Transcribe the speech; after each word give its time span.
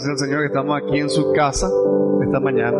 gracias 0.00 0.22
al 0.22 0.28
Señor 0.28 0.40
que 0.40 0.46
estamos 0.46 0.80
aquí 0.82 0.98
en 0.98 1.10
su 1.10 1.30
casa 1.32 1.68
esta 2.24 2.40
mañana. 2.40 2.78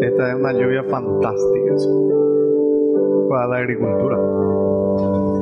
Esta 0.00 0.30
es 0.30 0.34
una 0.36 0.52
lluvia 0.52 0.82
fantástica 0.88 1.74
para 3.28 3.48
la 3.48 3.56
agricultura. 3.56 4.16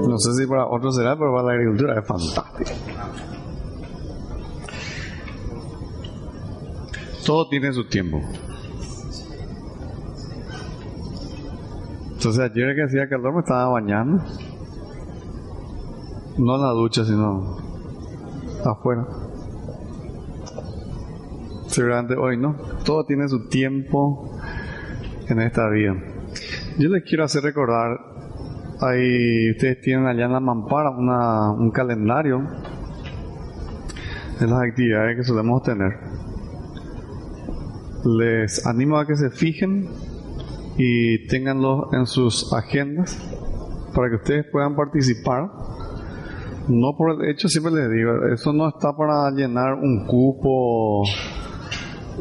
No 0.08 0.18
sé 0.18 0.32
si 0.32 0.48
para 0.48 0.66
otros 0.66 0.96
será, 0.96 1.16
pero 1.16 1.32
para 1.32 1.44
la 1.44 1.52
agricultura 1.52 1.98
es 1.98 2.06
fantástica. 2.06 2.72
Todo 7.24 7.48
tiene 7.48 7.72
su 7.72 7.84
tiempo. 7.86 8.20
Entonces 12.14 12.40
ayer 12.40 12.74
que 12.74 12.82
hacía 12.82 13.08
calor 13.08 13.34
me 13.34 13.40
estaba 13.40 13.68
bañando. 13.68 14.24
No 16.36 16.56
en 16.56 16.62
la 16.62 16.70
ducha, 16.70 17.04
sino 17.04 17.61
afuera. 18.64 19.06
Seguramente 21.66 22.14
hoy 22.16 22.36
no. 22.36 22.56
Todo 22.84 23.04
tiene 23.04 23.28
su 23.28 23.48
tiempo 23.48 24.38
en 25.28 25.40
esta 25.40 25.68
vida. 25.70 25.94
Yo 26.78 26.88
les 26.88 27.04
quiero 27.04 27.24
hacer 27.24 27.42
recordar, 27.42 27.98
ahí 28.80 29.50
ustedes 29.50 29.80
tienen 29.80 30.06
allá 30.06 30.26
en 30.26 30.32
la 30.32 30.40
mampara 30.40 30.90
una, 30.90 31.50
un 31.52 31.70
calendario 31.70 32.42
de 34.40 34.46
las 34.46 34.62
actividades 34.62 35.16
que 35.16 35.24
solemos 35.24 35.62
tener. 35.62 35.98
Les 38.04 38.66
animo 38.66 38.98
a 38.98 39.06
que 39.06 39.16
se 39.16 39.30
fijen 39.30 39.88
y 40.76 41.26
tenganlo 41.28 41.90
en 41.92 42.06
sus 42.06 42.52
agendas 42.52 43.18
para 43.94 44.08
que 44.10 44.16
ustedes 44.16 44.46
puedan 44.50 44.74
participar. 44.74 45.50
No 46.68 46.94
por 46.96 47.10
el 47.10 47.28
hecho, 47.28 47.48
siempre 47.48 47.72
les 47.72 47.90
digo, 47.90 48.26
eso 48.32 48.52
no 48.52 48.68
está 48.68 48.92
para 48.96 49.30
llenar 49.30 49.74
un 49.74 50.06
cupo 50.06 51.02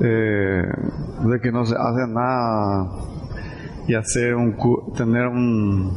eh, 0.02 0.64
de 1.26 1.40
que 1.42 1.52
no 1.52 1.66
se 1.66 1.76
hace 1.76 2.08
nada 2.08 2.90
y 3.88 3.94
hacer 3.94 4.36
un 4.36 4.56
tener 4.96 5.28
un, 5.28 5.96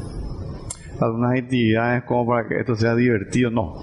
algunas 1.00 1.40
actividades 1.40 2.04
como 2.04 2.26
para 2.26 2.46
que 2.46 2.60
esto 2.60 2.74
sea 2.74 2.94
divertido. 2.94 3.50
No, 3.50 3.74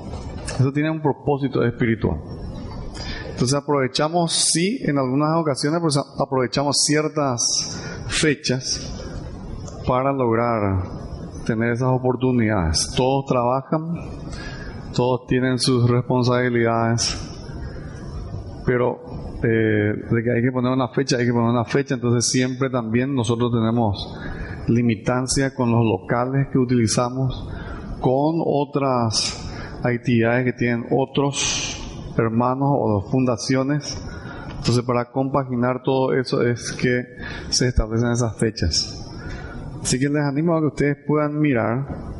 eso 0.45 0.71
tiene 0.71 0.91
un 0.91 1.01
propósito 1.01 1.63
espiritual. 1.63 2.19
Entonces 3.31 3.57
aprovechamos, 3.57 4.31
sí, 4.31 4.79
en 4.83 4.99
algunas 4.99 5.35
ocasiones 5.35 5.79
pues 5.81 5.97
aprovechamos 6.19 6.75
ciertas 6.85 7.81
fechas 8.07 8.87
para 9.87 10.11
lograr 10.11 10.83
tener 11.45 11.71
esas 11.71 11.89
oportunidades. 11.89 12.93
Todos 12.95 13.25
trabajan, 13.25 13.81
todos 14.93 15.27
tienen 15.27 15.59
sus 15.59 15.89
responsabilidades, 15.89 17.17
pero 18.65 18.99
eh, 19.43 19.93
de 20.11 20.33
hay 20.35 20.41
que 20.41 20.51
poner 20.51 20.71
una 20.71 20.89
fecha, 20.89 21.17
hay 21.17 21.25
que 21.25 21.31
poner 21.31 21.49
una 21.49 21.65
fecha, 21.65 21.95
entonces 21.95 22.29
siempre 22.29 22.69
también 22.69 23.15
nosotros 23.15 23.51
tenemos 23.51 24.17
limitancia 24.67 25.53
con 25.55 25.71
los 25.71 25.83
locales 25.83 26.47
que 26.51 26.59
utilizamos, 26.59 27.49
con 27.99 28.41
otras 28.45 29.49
actividades 29.83 30.45
que 30.45 30.53
tienen 30.53 30.85
otros 30.91 31.77
hermanos 32.17 32.69
o 32.71 33.01
fundaciones. 33.09 34.01
Entonces 34.57 34.83
para 34.83 35.11
compaginar 35.11 35.81
todo 35.83 36.13
eso 36.13 36.43
es 36.43 36.71
que 36.73 37.03
se 37.49 37.67
establecen 37.67 38.11
esas 38.11 38.37
fechas. 38.37 38.97
Así 39.81 39.97
que 39.97 40.07
les 40.07 40.23
animo 40.23 40.55
a 40.55 40.59
que 40.59 40.67
ustedes 40.67 40.97
puedan 41.07 41.39
mirar 41.39 42.10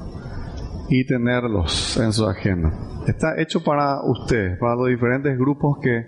y 0.92 1.06
tenerlos 1.06 1.98
en 1.98 2.14
su 2.14 2.28
agenda. 2.28 2.72
Está 3.08 3.42
hecho 3.42 3.64
para 3.64 4.04
ustedes, 4.04 4.60
para 4.60 4.76
los 4.76 4.90
diferentes 4.90 5.36
grupos 5.40 5.80
que 5.82 6.06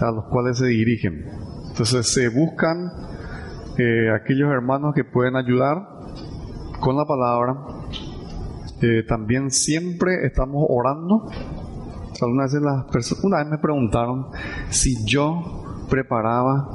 a 0.00 0.10
los 0.10 0.24
cuales 0.24 0.58
se 0.58 0.66
dirigen. 0.66 1.26
Entonces 1.68 2.12
se 2.12 2.28
buscan 2.28 2.90
eh, 3.78 4.10
aquellos 4.10 4.50
hermanos 4.50 4.94
que 4.94 5.04
pueden 5.04 5.36
ayudar 5.36 5.76
con 6.80 6.96
la 6.96 7.04
palabra. 7.04 7.54
Eh, 8.80 9.04
también 9.06 9.50
siempre 9.50 10.26
estamos 10.26 10.66
orando 10.68 11.28
Alguna 12.22 12.44
vez 12.44 12.54
las 12.54 12.84
personas, 12.84 13.24
una 13.24 13.38
vez 13.38 13.46
me 13.48 13.58
preguntaron 13.58 14.28
si 14.70 15.04
yo 15.04 15.64
preparaba 15.90 16.66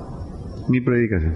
mi 0.67 0.81
predicación. 0.81 1.35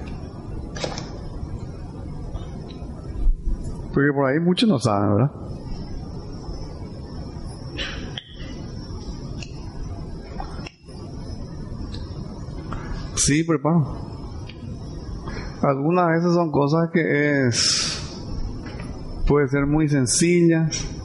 Porque 3.93 4.11
por 4.13 4.29
ahí 4.29 4.39
muchos 4.39 4.69
no 4.69 4.77
saben, 4.77 5.15
¿verdad? 5.15 5.44
Sí, 13.25 13.43
preparo. 13.43 13.85
Algunas 15.61 16.07
veces 16.09 16.33
son 16.33 16.51
cosas 16.51 16.89
que 16.93 17.47
es 17.47 17.91
puede 19.27 19.47
ser 19.47 19.65
muy 19.65 19.89
sencillas 19.89 20.95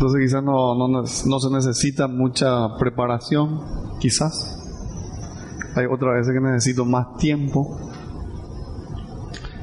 entonces 0.00 0.22
quizás 0.22 0.42
no, 0.42 0.88
no, 0.88 1.04
se 1.04 1.50
necesita 1.50 2.08
mucha 2.08 2.74
preparación, 2.78 3.60
quizás. 3.98 4.56
Hay 5.76 5.84
otras 5.84 6.14
veces 6.14 6.32
que 6.32 6.40
necesito 6.40 6.86
más 6.86 7.18
tiempo. 7.18 7.78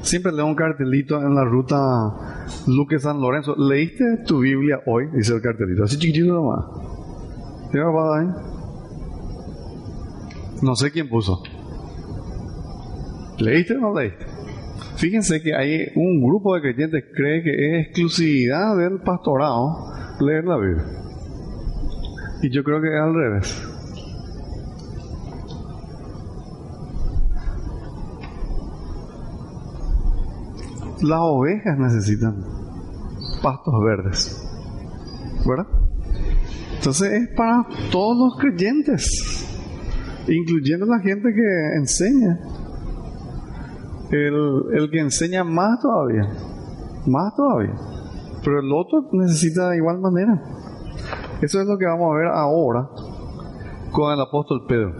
Siempre 0.02 0.30
leo 0.30 0.46
un 0.46 0.54
cartelito 0.54 1.20
en 1.20 1.34
la 1.34 1.44
ruta 1.44 1.76
Luque 2.68 3.00
San 3.00 3.20
Lorenzo. 3.20 3.56
¿Leíste 3.56 4.04
tu 4.28 4.38
Biblia 4.38 4.78
hoy? 4.86 5.08
Dice 5.12 5.34
el 5.34 5.42
cartelito. 5.42 5.82
Así 5.82 5.98
chiquitito 5.98 6.32
nomás. 6.34 6.66
¿Qué 7.72 7.80
va 7.80 8.20
ahí? 8.20 8.28
No 10.62 10.74
sé 10.74 10.90
quién 10.90 11.08
puso. 11.08 11.42
¿Leíste 13.38 13.76
o 13.76 13.80
no 13.80 13.94
leíste? 13.94 14.26
Fíjense 14.96 15.40
que 15.40 15.54
hay 15.54 15.92
un 15.94 16.20
grupo 16.22 16.54
de 16.54 16.60
creyentes 16.60 17.04
que 17.04 17.12
cree 17.12 17.42
que 17.42 17.50
es 17.50 17.86
exclusividad 17.86 18.76
del 18.76 19.00
pastorado 19.00 19.92
leer 20.20 20.44
la 20.44 20.56
Biblia. 20.56 20.84
Y 22.42 22.50
yo 22.50 22.64
creo 22.64 22.80
que 22.80 22.88
es 22.88 23.00
al 23.00 23.14
revés. 23.14 23.68
Las 31.02 31.20
ovejas 31.20 31.78
necesitan 31.78 32.44
pastos 33.40 33.74
verdes. 33.84 34.44
¿Verdad? 35.46 35.66
Entonces 36.74 37.12
es 37.12 37.28
para 37.36 37.66
todos 37.90 38.16
los 38.16 38.40
creyentes, 38.40 39.37
incluyendo 40.28 40.86
la 40.86 41.00
gente 41.00 41.28
que 41.34 41.76
enseña. 41.76 42.38
El, 44.10 44.62
el 44.72 44.90
que 44.90 45.00
enseña 45.00 45.44
más 45.44 45.80
todavía, 45.80 46.28
más 47.06 47.34
todavía 47.36 47.74
pero 48.44 48.60
el 48.60 48.72
otro 48.72 49.08
necesita 49.12 49.70
de 49.70 49.76
igual 49.76 49.98
manera. 50.00 50.40
Eso 51.42 51.60
es 51.60 51.66
lo 51.66 51.78
que 51.78 51.86
vamos 51.86 52.14
a 52.14 52.18
ver 52.18 52.28
ahora 52.28 52.88
con 53.92 54.12
el 54.12 54.20
apóstol 54.20 54.64
Pedro. 54.66 54.94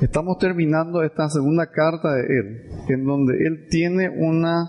Estamos 0.00 0.38
terminando 0.38 1.02
esta 1.02 1.28
segunda 1.28 1.70
carta 1.70 2.12
de 2.12 2.22
él, 2.22 2.70
en 2.88 3.04
donde 3.04 3.34
él 3.44 3.66
tiene 3.70 4.08
una 4.10 4.68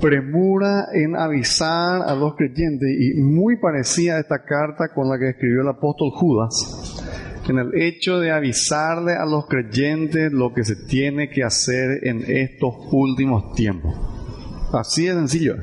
premura 0.00 0.86
en 0.92 1.14
avisar 1.14 2.02
a 2.02 2.14
los 2.14 2.34
creyentes 2.34 2.88
y 2.88 3.20
muy 3.20 3.56
parecida 3.60 4.16
a 4.16 4.20
esta 4.20 4.42
carta 4.42 4.92
con 4.92 5.08
la 5.08 5.16
que 5.16 5.28
escribió 5.28 5.60
el 5.60 5.68
apóstol 5.68 6.10
Judas, 6.10 6.91
en 7.50 7.58
el 7.58 7.74
hecho 7.74 8.20
de 8.20 8.30
avisarle 8.30 9.14
a 9.14 9.24
los 9.24 9.46
creyentes 9.46 10.32
lo 10.32 10.52
que 10.54 10.64
se 10.64 10.76
tiene 10.76 11.28
que 11.28 11.42
hacer 11.42 12.06
en 12.06 12.22
estos 12.26 12.74
últimos 12.92 13.54
tiempos. 13.54 13.94
Así 14.72 15.06
de 15.06 15.14
sencillo. 15.14 15.56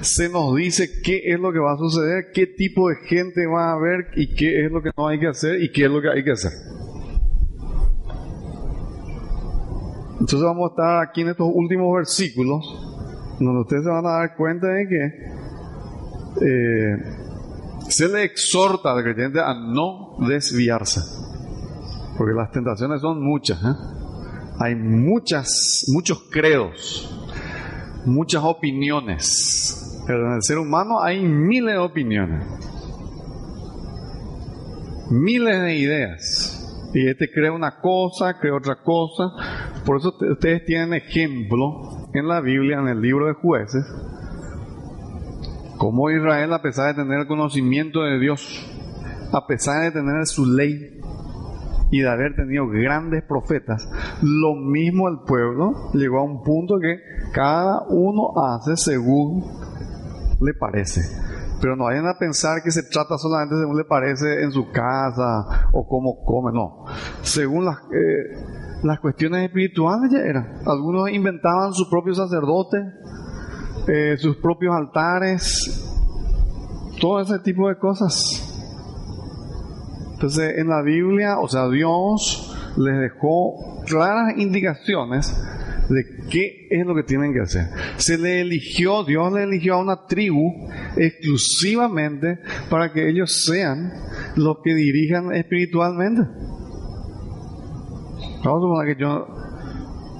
Se 0.00 0.28
nos 0.28 0.54
dice 0.54 0.88
qué 1.02 1.20
es 1.24 1.38
lo 1.38 1.52
que 1.52 1.58
va 1.58 1.74
a 1.74 1.76
suceder, 1.76 2.26
qué 2.32 2.46
tipo 2.46 2.88
de 2.88 2.96
gente 3.06 3.46
va 3.46 3.70
a 3.70 3.74
haber 3.74 4.10
y 4.16 4.34
qué 4.34 4.64
es 4.64 4.72
lo 4.72 4.80
que 4.80 4.90
no 4.96 5.08
hay 5.08 5.18
que 5.18 5.26
hacer 5.26 5.62
y 5.62 5.70
qué 5.70 5.84
es 5.84 5.90
lo 5.90 6.00
que 6.00 6.08
hay 6.08 6.24
que 6.24 6.30
hacer. 6.30 6.52
Entonces 10.12 10.42
vamos 10.42 10.70
a 10.70 10.72
estar 10.72 11.02
aquí 11.02 11.20
en 11.20 11.28
estos 11.28 11.48
últimos 11.52 11.94
versículos, 11.94 13.36
donde 13.38 13.60
ustedes 13.60 13.84
se 13.84 13.90
van 13.90 14.06
a 14.06 14.10
dar 14.10 14.36
cuenta 14.36 14.66
de 14.66 14.88
que 14.88 15.28
eh, 16.44 17.27
se 17.88 18.08
le 18.08 18.24
exhorta 18.24 18.92
al 18.92 19.02
creyente 19.02 19.40
a 19.40 19.54
no 19.54 20.16
desviarse, 20.26 21.00
porque 22.16 22.34
las 22.34 22.50
tentaciones 22.50 23.00
son 23.00 23.22
muchas. 23.22 23.62
¿eh? 23.62 23.74
Hay 24.60 24.74
muchas, 24.74 25.84
muchos 25.88 26.24
credos 26.30 27.18
muchas 28.08 28.42
opiniones. 28.44 30.02
Pero 30.06 30.26
en 30.26 30.36
el 30.36 30.42
ser 30.42 30.58
humano 30.58 31.02
hay 31.02 31.20
miles 31.20 31.74
de 31.74 31.78
opiniones. 31.78 32.46
Miles 35.10 35.60
de 35.60 35.76
ideas. 35.76 36.90
Y 36.94 37.06
este 37.06 37.30
cree 37.30 37.50
una 37.50 37.80
cosa, 37.80 38.38
cree 38.38 38.52
otra 38.52 38.76
cosa. 38.82 39.24
Por 39.84 39.98
eso 39.98 40.14
ustedes 40.30 40.64
tienen 40.64 40.94
ejemplo 40.94 42.08
en 42.14 42.26
la 42.26 42.40
Biblia, 42.40 42.78
en 42.78 42.88
el 42.88 43.00
libro 43.00 43.26
de 43.26 43.34
jueces, 43.34 43.84
Como 45.78 46.10
Israel, 46.10 46.52
a 46.52 46.60
pesar 46.60 46.94
de 46.94 47.02
tener 47.02 47.26
conocimiento 47.26 48.02
de 48.02 48.18
Dios, 48.18 48.66
a 49.32 49.46
pesar 49.46 49.82
de 49.84 49.92
tener 49.92 50.26
su 50.26 50.44
ley 50.44 51.00
y 51.90 52.00
de 52.00 52.08
haber 52.08 52.34
tenido 52.34 52.66
grandes 52.68 53.22
profetas, 53.22 53.88
lo 54.20 54.54
mismo 54.54 55.08
el 55.08 55.20
pueblo 55.26 55.90
llegó 55.94 56.18
a 56.18 56.24
un 56.24 56.42
punto 56.42 56.78
que 56.80 56.98
cada 57.32 57.82
uno 57.88 58.32
hace 58.36 58.76
según 58.76 59.44
le 60.40 60.52
parece. 60.54 61.02
Pero 61.60 61.76
no 61.76 61.84
vayan 61.84 62.06
a 62.06 62.18
pensar 62.18 62.62
que 62.62 62.70
se 62.70 62.82
trata 62.84 63.18
solamente 63.18 63.56
según 63.58 63.76
le 63.76 63.84
parece 63.84 64.42
en 64.42 64.52
su 64.52 64.70
casa 64.70 65.68
o 65.72 65.86
cómo 65.88 66.22
come, 66.24 66.52
no. 66.52 66.84
Según 67.22 67.64
las, 67.64 67.78
eh, 67.92 68.78
las 68.82 69.00
cuestiones 69.00 69.44
espirituales 69.44 70.10
ya 70.12 70.20
eran. 70.20 70.60
Algunos 70.66 71.10
inventaban 71.10 71.72
su 71.72 71.88
propio 71.90 72.14
sacerdote, 72.14 72.78
eh, 73.88 74.16
sus 74.18 74.36
propios 74.36 74.74
altares, 74.74 75.84
todo 77.00 77.20
ese 77.20 77.38
tipo 77.38 77.68
de 77.68 77.78
cosas. 77.78 78.44
Entonces, 80.12 80.58
en 80.58 80.68
la 80.68 80.82
Biblia, 80.82 81.38
o 81.38 81.48
sea, 81.48 81.68
Dios 81.68 82.54
les 82.76 83.00
dejó 83.00 83.82
claras 83.86 84.36
indicaciones 84.36 85.34
de 85.88 86.04
qué 86.28 86.66
es 86.70 86.86
lo 86.86 86.94
que 86.94 87.02
tienen 87.02 87.32
que 87.32 87.40
hacer. 87.40 87.68
Se 87.96 88.18
le 88.18 88.40
eligió, 88.40 89.04
Dios 89.04 89.32
le 89.32 89.44
eligió 89.44 89.74
a 89.74 89.80
una 89.80 90.06
tribu 90.06 90.68
exclusivamente 90.96 92.38
para 92.68 92.92
que 92.92 93.08
ellos 93.08 93.44
sean 93.44 93.92
los 94.36 94.58
que 94.62 94.74
dirijan 94.74 95.32
espiritualmente. 95.32 96.22
Vamos 98.44 98.58
a 98.58 98.66
suponer 98.66 98.96
que 98.96 99.00
yo 99.00 99.26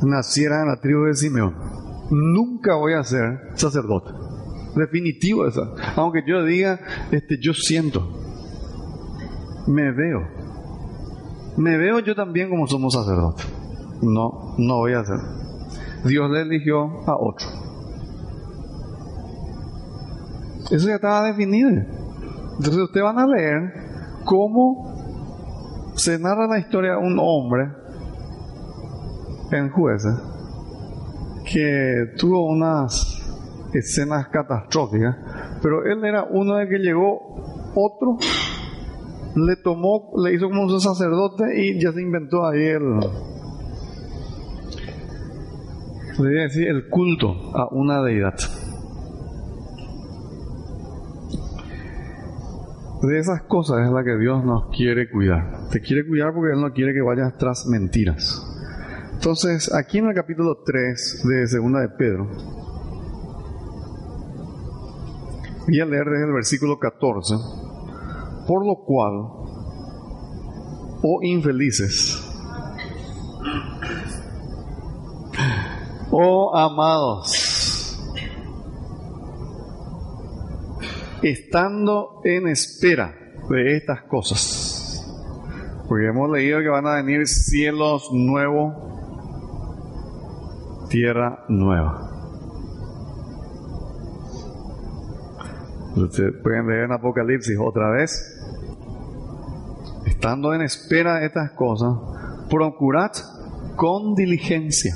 naciera 0.02 0.62
en 0.62 0.68
la 0.68 0.80
tribu 0.80 1.04
de 1.04 1.14
Simeón. 1.14 1.67
Nunca 2.10 2.74
voy 2.76 2.94
a 2.94 3.02
ser 3.04 3.38
sacerdote. 3.54 4.10
Definitivo 4.74 5.46
eso. 5.46 5.74
Aunque 5.96 6.22
yo 6.26 6.42
diga, 6.44 6.80
este, 7.10 7.38
yo 7.40 7.52
siento, 7.52 8.00
me 9.66 9.92
veo. 9.92 10.20
Me 11.56 11.76
veo 11.76 11.98
yo 12.00 12.14
también 12.14 12.48
como 12.48 12.66
somos 12.66 12.94
sacerdotes. 12.94 13.46
No, 14.02 14.54
no 14.58 14.76
voy 14.76 14.94
a 14.94 15.00
hacer. 15.00 15.18
Dios 16.04 16.30
le 16.30 16.42
eligió 16.42 16.84
a 17.06 17.16
otro. 17.16 17.46
Eso 20.70 20.88
ya 20.88 20.94
estaba 20.94 21.24
definido. 21.24 21.70
Entonces 21.70 22.76
ustedes 22.76 23.04
van 23.04 23.18
a 23.18 23.26
leer 23.26 23.72
cómo 24.24 25.92
se 25.94 26.18
narra 26.18 26.46
la 26.46 26.58
historia 26.58 26.92
de 26.92 26.98
un 26.98 27.18
hombre 27.18 27.68
en 29.50 29.70
jueces 29.70 30.14
que 31.52 32.12
tuvo 32.16 32.46
unas 32.46 33.18
escenas 33.74 34.28
catastróficas, 34.28 35.16
pero 35.62 35.84
él 35.84 36.04
era 36.04 36.24
uno 36.24 36.56
de 36.56 36.68
que 36.68 36.78
llegó 36.78 37.18
otro, 37.74 38.16
le 39.34 39.56
tomó, 39.56 40.12
le 40.22 40.34
hizo 40.34 40.48
como 40.48 40.62
un 40.62 40.80
sacerdote 40.80 41.44
y 41.60 41.80
ya 41.80 41.92
se 41.92 42.02
inventó 42.02 42.46
ahí 42.46 42.64
el, 42.64 43.00
decir, 46.18 46.68
el 46.68 46.88
culto 46.88 47.34
a 47.54 47.68
una 47.72 48.02
deidad. 48.02 48.34
De 53.02 53.16
esas 53.16 53.42
cosas 53.42 53.86
es 53.86 53.92
la 53.92 54.02
que 54.02 54.16
Dios 54.18 54.44
nos 54.44 54.70
quiere 54.76 55.08
cuidar. 55.08 55.68
Te 55.70 55.80
quiere 55.80 56.04
cuidar 56.04 56.34
porque 56.34 56.54
Él 56.54 56.60
no 56.60 56.72
quiere 56.72 56.92
que 56.92 57.00
vayas 57.00 57.38
tras 57.38 57.66
mentiras. 57.66 58.47
Entonces, 59.28 59.70
aquí 59.74 59.98
en 59.98 60.06
el 60.06 60.14
capítulo 60.14 60.62
3 60.64 61.22
de 61.28 61.46
Segunda 61.48 61.80
de 61.80 61.90
Pedro, 61.90 62.26
voy 65.66 65.80
a 65.80 65.84
leer 65.84 66.06
desde 66.06 66.24
el 66.24 66.32
versículo 66.32 66.78
14, 66.78 67.34
por 68.46 68.64
lo 68.64 68.76
cual, 68.86 69.12
oh 71.02 71.18
infelices, 71.20 72.26
oh 76.10 76.56
amados, 76.56 78.00
estando 81.22 82.22
en 82.24 82.48
espera 82.48 83.14
de 83.50 83.76
estas 83.76 84.04
cosas, 84.04 85.06
porque 85.86 86.06
hemos 86.06 86.30
leído 86.30 86.60
que 86.60 86.68
van 86.68 86.86
a 86.86 86.94
venir 86.94 87.26
cielos 87.26 88.08
nuevos 88.10 88.87
tierra 90.88 91.44
nueva. 91.48 92.08
Ustedes 95.96 96.34
pueden 96.42 96.66
leer 96.68 96.84
en 96.84 96.92
Apocalipsis 96.92 97.56
otra 97.60 97.90
vez. 97.90 98.34
Estando 100.06 100.54
en 100.54 100.62
espera 100.62 101.18
de 101.18 101.26
estas 101.26 101.52
cosas, 101.52 101.94
procurad 102.48 103.10
con 103.76 104.14
diligencia. 104.14 104.94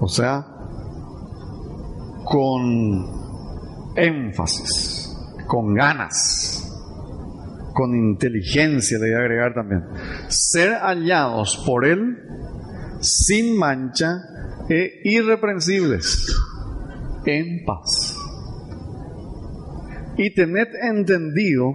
O 0.00 0.08
sea, 0.08 0.44
con 2.24 3.06
énfasis, 3.94 5.16
con 5.46 5.74
ganas, 5.74 6.68
con 7.72 7.94
inteligencia, 7.94 8.98
le 8.98 9.10
voy 9.10 9.14
a 9.14 9.18
agregar 9.18 9.54
también. 9.54 9.84
Ser 10.28 10.74
hallados 10.80 11.62
por 11.64 11.84
Él 11.84 12.18
sin 13.02 13.58
mancha 13.58 14.22
e 14.68 15.00
irreprensibles, 15.04 16.34
en 17.26 17.64
paz. 17.64 18.16
Y 20.16 20.34
tened 20.34 20.68
entendido 20.82 21.74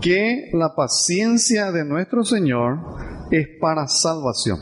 que 0.00 0.50
la 0.52 0.74
paciencia 0.74 1.72
de 1.72 1.84
nuestro 1.84 2.24
Señor 2.24 2.78
es 3.30 3.48
para 3.60 3.88
salvación, 3.88 4.58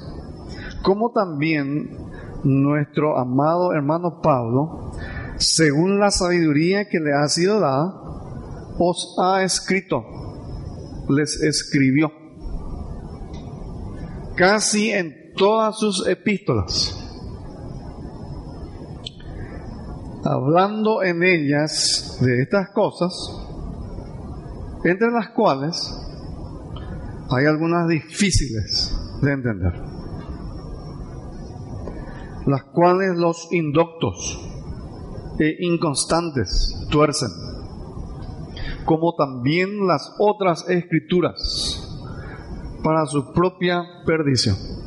como 0.82 1.12
también 1.12 1.90
nuestro 2.42 3.18
amado 3.18 3.72
hermano 3.74 4.20
Pablo, 4.22 4.92
según 5.36 6.00
la 6.00 6.10
sabiduría 6.10 6.88
que 6.88 7.00
le 7.00 7.12
ha 7.12 7.28
sido 7.28 7.60
dada, 7.60 7.92
os 8.78 9.16
ha 9.22 9.42
escrito, 9.42 10.04
les 11.08 11.42
escribió, 11.42 12.12
casi 14.36 14.90
en 14.90 15.19
todas 15.40 15.78
sus 15.78 16.06
epístolas, 16.06 16.94
hablando 20.22 21.02
en 21.02 21.22
ellas 21.22 22.18
de 22.20 22.42
estas 22.42 22.68
cosas, 22.74 23.10
entre 24.84 25.10
las 25.10 25.30
cuales 25.30 25.98
hay 27.30 27.46
algunas 27.46 27.88
difíciles 27.88 28.94
de 29.22 29.32
entender, 29.32 29.72
las 32.44 32.64
cuales 32.64 33.16
los 33.16 33.50
indoctos 33.50 34.46
e 35.38 35.56
inconstantes 35.60 36.86
tuercen, 36.90 37.30
como 38.84 39.14
también 39.14 39.86
las 39.86 40.12
otras 40.18 40.68
escrituras, 40.68 41.86
para 42.84 43.06
su 43.06 43.32
propia 43.32 43.82
perdición. 44.04 44.79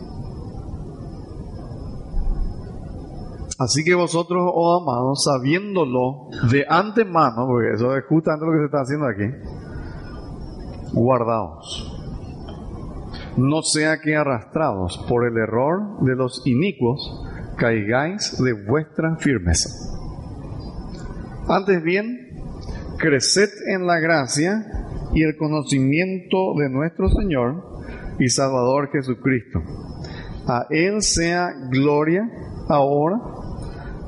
Así 3.63 3.84
que 3.86 3.96
vosotros, 3.96 4.41
oh 4.53 4.82
amados, 4.82 5.24
sabiéndolo 5.24 6.27
de 6.51 6.65
antemano, 6.67 7.48
porque 7.48 7.74
eso 7.74 7.96
es 7.96 8.03
justamente 8.10 8.46
lo 8.46 8.51
que 8.51 8.60
se 8.60 8.65
está 8.65 8.82
haciendo 8.82 9.08
aquí, 9.08 9.24
guardaos. 10.91 11.89
No 13.38 13.62
sea 13.62 14.00
que 14.01 14.17
arrastrados 14.17 14.98
por 15.08 15.25
el 15.25 15.38
error 15.38 16.01
de 16.01 16.13
los 16.15 16.46
inicuos, 16.46 17.25
caigáis 17.55 18.38
de 18.43 18.51
vuestra 18.51 19.15
firmeza. 19.15 19.70
Antes 21.48 21.82
bien, 21.84 22.34
creced 22.98 23.50
en 23.74 23.88
la 23.88 24.00
gracia 24.00 24.65
y 25.13 25.24
el 25.24 25.38
conocimiento 25.38 26.53
de 26.58 26.70
nuestro 26.70 27.08
Señor 27.10 27.63
y 28.20 28.27
Salvador 28.27 28.89
Jesucristo. 28.91 29.62
A 30.48 30.65
Él 30.70 31.01
sea 31.01 31.53
gloria 31.70 32.29
ahora 32.67 33.42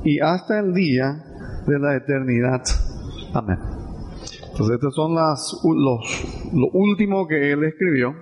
y 0.05 0.19
hasta 0.19 0.59
el 0.59 0.73
día 0.73 1.23
de 1.65 1.79
la 1.79 1.95
eternidad. 1.97 2.61
Amén. 3.33 3.57
Entonces, 4.51 4.75
estos 4.75 4.95
son 4.95 5.15
los, 5.15 5.61
lo 6.53 6.67
último 6.71 7.27
que 7.27 7.51
él 7.51 7.63
escribió. 7.65 8.13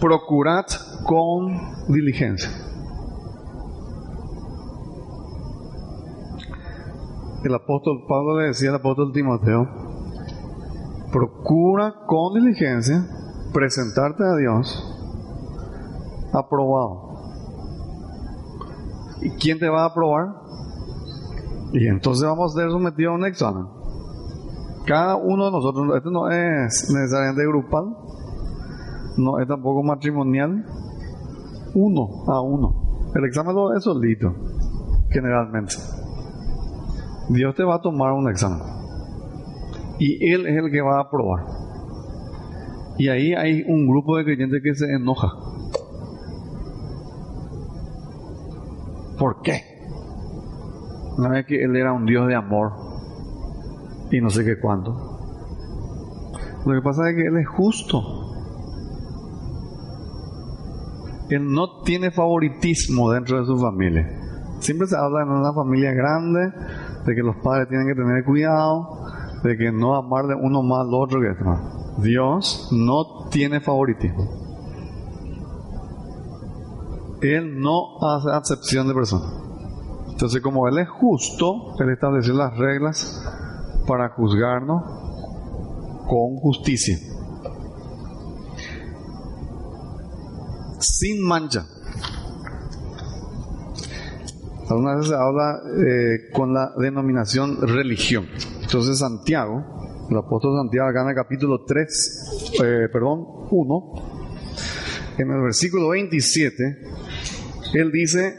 Procurad 0.00 0.66
con 1.04 1.58
diligencia. 1.88 2.50
El 7.42 7.54
apóstol 7.54 8.04
Pablo 8.06 8.40
le 8.40 8.48
decía 8.48 8.68
al 8.68 8.76
apóstol 8.76 9.12
Timoteo, 9.12 9.66
procura 11.10 11.94
con 12.06 12.34
diligencia 12.34 13.06
presentarte 13.52 14.22
a 14.22 14.36
Dios 14.36 14.94
aprobado 16.32 17.07
¿Y 19.20 19.30
quién 19.30 19.58
te 19.58 19.68
va 19.68 19.82
a 19.82 19.86
aprobar? 19.86 20.26
Y 21.72 21.86
entonces 21.86 22.26
vamos 22.26 22.52
a 22.54 22.60
ser 22.60 22.70
sometidos 22.70 23.12
a 23.12 23.16
un 23.16 23.26
examen. 23.26 23.66
Cada 24.86 25.16
uno 25.16 25.46
de 25.46 25.50
nosotros, 25.50 25.96
esto 25.96 26.10
no 26.10 26.30
es 26.30 26.90
necesariamente 26.90 27.46
grupal, 27.46 27.94
no 29.18 29.38
es 29.38 29.46
tampoco 29.46 29.82
matrimonial, 29.82 30.64
uno 31.74 32.08
a 32.26 32.40
uno. 32.40 33.10
El 33.14 33.24
examen 33.24 33.54
es 33.76 33.84
solito, 33.84 34.34
generalmente. 35.10 35.74
Dios 37.28 37.54
te 37.54 37.64
va 37.64 37.76
a 37.76 37.80
tomar 37.80 38.12
un 38.12 38.30
examen. 38.30 38.60
Y 39.98 40.32
Él 40.32 40.46
es 40.46 40.56
el 40.56 40.70
que 40.70 40.80
va 40.80 40.98
a 40.98 41.02
aprobar. 41.02 41.44
Y 42.96 43.08
ahí 43.08 43.34
hay 43.34 43.62
un 43.68 43.86
grupo 43.86 44.16
de 44.16 44.24
creyentes 44.24 44.60
que 44.62 44.74
se 44.74 44.86
enoja. 44.92 45.47
¿Por 49.18 49.42
qué? 49.42 49.62
Una 51.16 51.30
vez 51.30 51.46
que 51.46 51.62
Él 51.62 51.74
era 51.76 51.92
un 51.92 52.06
Dios 52.06 52.28
de 52.28 52.36
amor 52.36 52.72
y 54.10 54.20
no 54.20 54.30
sé 54.30 54.44
qué 54.44 54.58
cuánto. 54.60 54.92
Lo 56.64 56.74
que 56.74 56.82
pasa 56.82 57.10
es 57.10 57.16
que 57.16 57.22
Él 57.22 57.36
es 57.38 57.48
justo. 57.48 58.02
Él 61.30 61.50
no 61.52 61.82
tiene 61.82 62.10
favoritismo 62.10 63.10
dentro 63.10 63.40
de 63.40 63.46
su 63.46 63.58
familia. 63.58 64.08
Siempre 64.60 64.86
se 64.86 64.96
habla 64.96 65.22
en 65.22 65.30
una 65.30 65.52
familia 65.52 65.92
grande 65.92 66.52
de 67.04 67.14
que 67.14 67.22
los 67.22 67.36
padres 67.36 67.68
tienen 67.68 67.86
que 67.86 67.94
tener 67.94 68.24
cuidado, 68.24 68.88
de 69.42 69.56
que 69.56 69.70
no 69.70 69.94
amar 69.94 70.26
de 70.26 70.34
uno 70.34 70.62
más 70.62 70.86
al 70.86 70.94
otro 70.94 71.20
que 71.20 71.30
otro. 71.30 71.58
Dios 71.98 72.68
no 72.72 73.28
tiene 73.30 73.60
favoritismo. 73.60 74.47
Él 77.20 77.60
no 77.60 77.98
hace 78.00 78.30
acepción 78.30 78.88
de 78.88 78.94
personas. 78.94 79.32
Entonces, 80.10 80.40
como 80.40 80.68
Él 80.68 80.78
es 80.78 80.88
justo, 80.88 81.74
Él 81.78 81.90
estableció 81.90 82.34
las 82.34 82.56
reglas 82.56 83.24
para 83.86 84.10
juzgarnos 84.10 84.82
con 86.06 86.36
justicia. 86.36 86.98
Sin 90.80 91.22
mancha. 91.22 91.66
Algunas 94.68 94.96
veces 94.96 95.10
se 95.10 95.14
habla 95.14 95.60
eh, 95.86 96.30
con 96.32 96.52
la 96.52 96.72
denominación 96.76 97.56
religión. 97.62 98.26
Entonces 98.60 98.98
Santiago, 98.98 99.64
el 100.10 100.16
apóstol 100.18 100.58
Santiago 100.58 100.88
acá 100.90 101.02
en 101.02 101.08
el 101.08 101.14
capítulo 101.14 101.64
3, 101.66 102.52
eh, 102.62 102.88
perdón, 102.92 103.24
1, 103.50 103.92
en 105.18 105.30
el 105.30 105.40
versículo 105.40 105.88
27, 105.88 106.97
él 107.74 107.90
dice, 107.92 108.34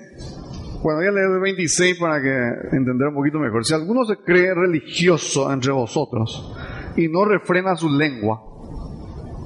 bueno, 0.81 0.99
voy 0.99 1.07
a 1.07 1.11
leer 1.11 1.31
el 1.31 1.39
26 1.41 1.99
para 1.99 2.21
que 2.21 2.75
entender 2.75 3.09
un 3.09 3.15
poquito 3.15 3.37
mejor. 3.37 3.65
Si 3.65 3.73
alguno 3.73 4.05
se 4.05 4.17
cree 4.17 4.53
religioso 4.53 5.51
entre 5.51 5.71
vosotros 5.71 6.55
y 6.95 7.07
no 7.07 7.25
refrena 7.25 7.75
su 7.75 7.89
lengua 7.89 8.41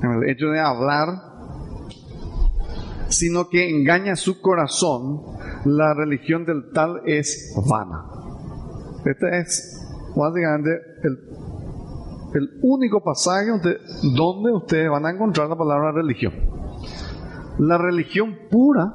en 0.01 0.11
el 0.11 0.29
hecho 0.29 0.47
de 0.47 0.59
hablar, 0.59 1.07
sino 3.09 3.47
que 3.49 3.69
engaña 3.69 4.15
su 4.15 4.41
corazón, 4.41 5.21
la 5.65 5.93
religión 5.93 6.45
del 6.45 6.71
tal 6.73 7.01
es 7.05 7.55
vana. 7.67 8.05
Este 9.05 9.39
es 9.39 9.79
básicamente 10.15 10.71
el, 11.03 11.19
el 12.35 12.59
único 12.61 13.03
pasaje 13.03 13.47
donde 14.15 14.51
ustedes 14.51 14.89
van 14.89 15.05
a 15.05 15.11
encontrar 15.11 15.49
la 15.49 15.55
palabra 15.55 15.91
religión. 15.91 16.33
La 17.59 17.77
religión 17.77 18.35
pura 18.49 18.93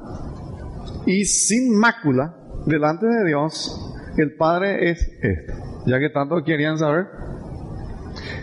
y 1.09 1.25
sin 1.25 1.75
mácula 1.75 2.35
delante 2.67 3.07
de 3.07 3.25
Dios, 3.25 3.95
el 4.17 4.35
Padre 4.35 4.91
es 4.91 5.01
este. 5.01 5.47
Ya 5.87 5.97
que 5.97 6.09
tanto 6.09 6.43
querían 6.43 6.77
saber, 6.77 7.07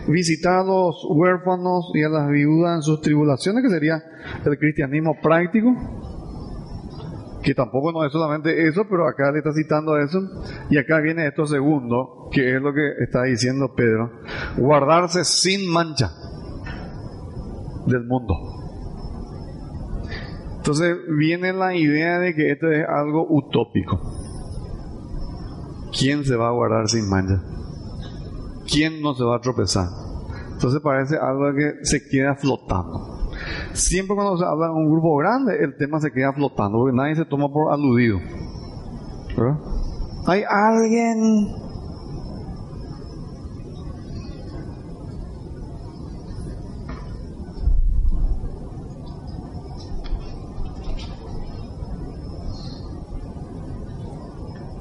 visitar 0.09 0.59
a 0.59 0.63
los 0.63 0.97
huérfanos 1.09 1.91
y 1.93 2.03
a 2.03 2.09
las 2.09 2.29
viudas 2.29 2.75
en 2.75 2.81
sus 2.81 2.99
tribulaciones, 2.99 3.63
que 3.63 3.69
sería 3.69 4.03
el 4.43 4.57
cristianismo 4.59 5.15
práctico, 5.23 5.73
que 7.41 7.53
tampoco 7.55 7.93
no 7.93 8.03
es 8.03 8.11
solamente 8.11 8.67
eso, 8.67 8.85
pero 8.89 9.07
acá 9.07 9.31
le 9.31 9.37
está 9.37 9.53
citando 9.53 9.97
eso, 9.97 10.19
y 10.69 10.77
acá 10.77 10.99
viene 10.99 11.25
esto 11.25 11.45
segundo, 11.45 12.27
que 12.33 12.57
es 12.57 12.61
lo 12.61 12.73
que 12.73 13.01
está 13.01 13.23
diciendo 13.23 13.73
Pedro, 13.77 14.11
guardarse 14.57 15.23
sin 15.23 15.71
mancha 15.71 16.11
del 17.85 18.03
mundo. 18.03 18.66
Entonces 20.67 20.97
viene 21.17 21.53
la 21.53 21.73
idea 21.73 22.19
de 22.19 22.35
que 22.35 22.51
esto 22.51 22.69
es 22.69 22.85
algo 22.85 23.25
utópico. 23.29 24.01
¿Quién 25.97 26.25
se 26.25 26.35
va 26.35 26.49
a 26.49 26.51
guardar 26.51 26.89
sin 26.89 27.07
mancha? 27.09 27.41
¿Quién 28.69 29.01
no 29.01 29.13
se 29.13 29.23
va 29.23 29.37
a 29.37 29.39
tropezar? 29.39 29.87
Entonces 30.51 30.81
parece 30.81 31.15
algo 31.15 31.53
que 31.55 31.85
se 31.85 32.05
queda 32.09 32.35
flotando. 32.35 33.29
Siempre 33.71 34.13
cuando 34.13 34.37
se 34.37 34.43
habla 34.43 34.65
en 34.65 34.73
un 34.73 34.91
grupo 34.91 35.15
grande, 35.15 35.55
el 35.57 35.77
tema 35.77 36.01
se 36.01 36.11
queda 36.11 36.33
flotando, 36.33 36.79
porque 36.79 36.97
nadie 36.97 37.15
se 37.15 37.23
toma 37.23 37.47
por 37.47 37.71
aludido. 37.71 38.19
¿verdad? 39.37 39.57
Hay 40.25 40.43
alguien 40.49 41.47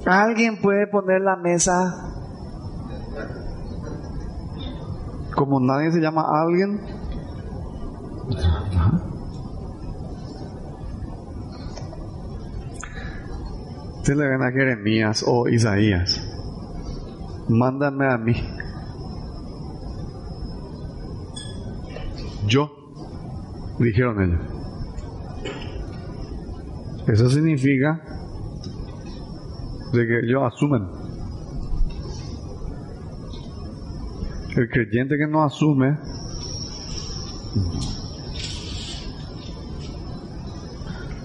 ¿Alguien 0.07 0.61
puede 0.61 0.87
poner 0.87 1.21
la 1.21 1.35
mesa? 1.35 2.13
Como 5.35 5.59
nadie 5.59 5.91
se 5.91 6.01
llama 6.01 6.25
alguien. 6.43 6.81
Usted 13.97 14.15
le 14.15 14.29
ven 14.29 14.43
a 14.43 14.53
Jeremías 14.53 15.25
o 15.27 15.49
Isaías. 15.49 16.23
Mándame 17.49 18.07
a 18.07 18.17
mí. 18.17 18.35
Yo, 22.47 22.71
dijeron 23.81 24.23
ellos. 24.23 24.41
Eso 27.09 27.29
significa 27.29 28.15
de 29.97 30.07
que 30.07 30.19
ellos 30.21 30.43
asumen. 30.45 30.87
El 34.57 34.69
creyente 34.71 35.17
que 35.19 35.26
no 35.26 35.43
asume 35.43 35.99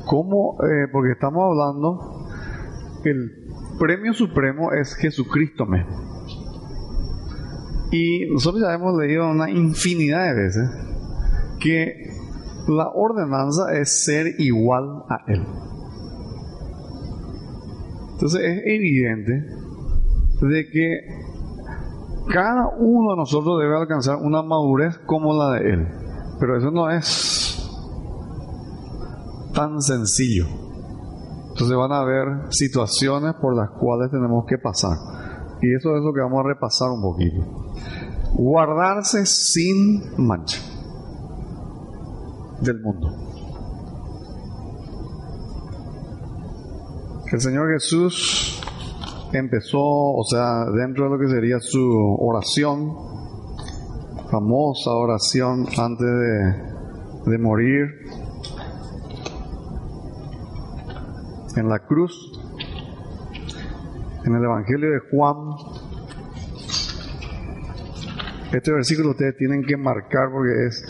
¿Cómo? 0.05 0.57
Eh, 0.61 0.89
porque 0.91 1.13
estamos 1.13 1.41
hablando, 1.41 2.27
el 3.05 3.31
premio 3.79 4.13
supremo 4.13 4.73
es 4.73 4.93
Jesucristo 4.95 5.65
mismo. 5.65 6.11
Y 7.91 8.25
nosotros 8.29 8.61
ya 8.61 8.73
hemos 8.73 8.93
leído 8.97 9.29
una 9.29 9.49
infinidad 9.49 10.25
de 10.25 10.33
veces 10.33 10.69
que 11.61 12.11
la 12.67 12.89
ordenanza 12.89 13.73
es 13.73 14.03
ser 14.03 14.27
igual 14.37 15.03
a 15.09 15.23
Él. 15.27 15.45
Entonces 18.21 18.41
es 18.43 18.61
evidente 18.65 19.31
de 20.41 20.69
que 20.69 20.99
cada 22.31 22.67
uno 22.77 23.13
de 23.13 23.17
nosotros 23.17 23.59
debe 23.59 23.75
alcanzar 23.75 24.17
una 24.17 24.43
madurez 24.43 24.95
como 25.07 25.33
la 25.33 25.53
de 25.53 25.73
Él. 25.73 25.87
Pero 26.39 26.55
eso 26.55 26.69
no 26.69 26.91
es 26.91 27.67
tan 29.55 29.81
sencillo. 29.81 30.45
Entonces 31.49 31.75
van 31.75 31.91
a 31.91 32.01
haber 32.01 32.53
situaciones 32.53 33.33
por 33.41 33.55
las 33.55 33.71
cuales 33.71 34.11
tenemos 34.11 34.45
que 34.47 34.59
pasar. 34.59 34.97
Y 35.59 35.73
eso 35.73 35.97
es 35.97 36.03
lo 36.03 36.13
que 36.13 36.21
vamos 36.21 36.41
a 36.45 36.47
repasar 36.47 36.91
un 36.91 37.01
poquito. 37.01 37.43
Guardarse 38.35 39.25
sin 39.25 40.13
mancha 40.23 40.61
del 42.61 42.79
mundo. 42.81 43.40
El 47.31 47.39
Señor 47.39 47.71
Jesús 47.71 48.61
empezó, 49.31 49.79
o 49.79 50.23
sea, 50.29 50.65
dentro 50.65 51.05
de 51.05 51.11
lo 51.11 51.17
que 51.17 51.29
sería 51.29 51.59
su 51.61 51.81
oración, 52.19 52.93
famosa 54.29 54.91
oración 54.91 55.65
antes 55.77 56.07
de, 56.07 57.31
de 57.31 57.37
morir 57.37 57.87
en 61.55 61.69
la 61.69 61.79
cruz, 61.79 62.11
en 64.25 64.35
el 64.35 64.43
Evangelio 64.43 64.91
de 64.91 64.99
Juan. 65.09 65.37
Este 68.51 68.73
versículo 68.73 69.11
ustedes 69.11 69.37
tienen 69.37 69.63
que 69.63 69.77
marcar 69.77 70.29
porque 70.33 70.67
es 70.67 70.83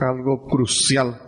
algo 0.00 0.44
crucial. 0.48 1.23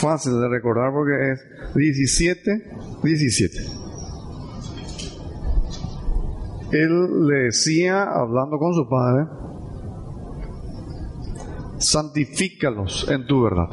Fácil 0.00 0.40
de 0.40 0.48
recordar 0.48 0.92
porque 0.92 1.32
es 1.32 1.74
17, 1.74 2.62
17. 3.02 3.58
Él 6.72 7.26
le 7.26 7.44
decía, 7.44 8.04
hablando 8.04 8.58
con 8.58 8.74
su 8.74 8.88
padre, 8.88 9.26
santifícalos 11.78 13.08
en 13.08 13.26
tu 13.26 13.42
verdad. 13.42 13.68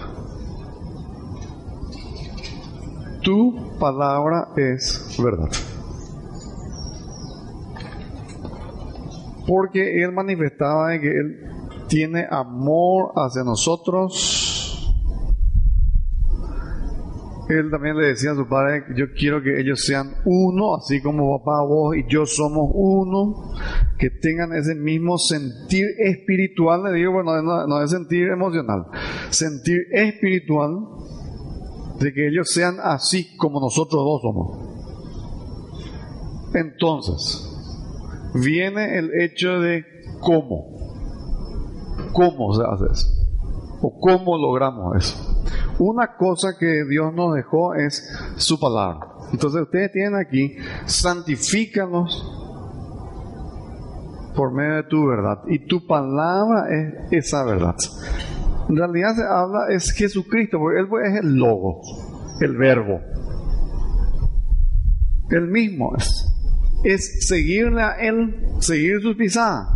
Tu 3.22 3.77
palabra 3.79 4.50
es 4.55 5.17
verdad. 5.22 5.50
Porque 9.48 10.03
él 10.03 10.12
manifestaba 10.12 10.98
que 11.00 11.10
él 11.10 11.55
tiene 11.88 12.25
amor 12.29 13.12
hacia 13.15 13.44
nosotros. 13.44 14.35
Él 17.48 17.70
también 17.70 17.96
le 17.96 18.08
decía 18.08 18.32
a 18.32 18.36
su 18.36 18.48
padre, 18.48 18.86
yo 18.96 19.06
quiero 19.14 19.42
que 19.44 19.60
ellos 19.60 19.86
sean 19.86 20.16
uno, 20.25 20.78
así 20.78 21.00
como 21.00 21.38
papá, 21.38 21.64
vos 21.64 21.96
y 21.96 22.04
yo 22.12 22.25
somos 22.25 22.72
uno, 22.74 23.52
que 24.00 24.10
tengan 24.10 24.52
ese 24.54 24.74
mismo 24.74 25.20
sentir 25.20 25.86
espiritual, 26.00 26.84
le 26.86 26.94
digo, 26.94 27.12
bueno, 27.12 27.42
no, 27.68 27.84
es 27.84 27.92
sentir 27.92 28.30
emocional, 28.30 28.86
sentir 29.30 29.78
espiritual 29.92 30.72
de 32.00 32.14
que 32.14 32.28
ellos 32.30 32.50
sean 32.52 32.78
así 32.82 33.38
como 33.38 33.60
nosotros 33.60 34.04
dos 34.04 34.22
somos. 34.24 34.66
Entonces, 36.56 37.52
viene 38.34 38.98
el 38.98 39.12
hecho 39.22 39.60
de 39.60 39.86
cómo. 40.20 40.74
¿Cómo 42.12 42.54
se 42.54 42.64
hace 42.64 42.86
eso? 42.92 43.08
¿O 43.82 44.00
cómo 44.00 44.38
logramos 44.38 44.96
eso? 44.96 45.35
Una 45.79 46.15
cosa 46.15 46.55
que 46.58 46.84
Dios 46.89 47.13
nos 47.13 47.36
dejó 47.36 47.75
es 47.75 48.08
su 48.38 48.60
palabra. 48.60 49.08
Entonces 49.32 49.62
ustedes 49.62 49.91
tienen 49.91 50.15
aquí, 50.15 50.55
santifícanos 50.86 52.32
por 54.36 54.53
medio 54.53 54.75
de 54.75 54.84
tu 54.84 55.05
verdad. 55.05 55.39
Y 55.48 55.65
tu 55.67 55.86
palabra 55.86 56.67
es 56.70 57.25
esa 57.25 57.44
verdad. 57.44 57.75
En 58.70 58.77
realidad 58.77 59.15
se 59.15 59.24
habla, 59.24 59.67
es 59.70 59.91
Jesucristo, 59.91 60.58
porque 60.60 60.79
Él 60.79 60.88
es 61.05 61.24
el 61.24 61.36
logo, 61.36 61.82
el 62.41 62.55
verbo. 62.58 63.00
El 65.29 65.48
mismo 65.48 65.96
es. 65.98 66.32
Es 66.84 67.27
seguirle 67.27 67.82
a 67.82 67.94
Él, 67.94 68.48
seguir 68.60 69.01
sus 69.01 69.15
pisadas. 69.15 69.67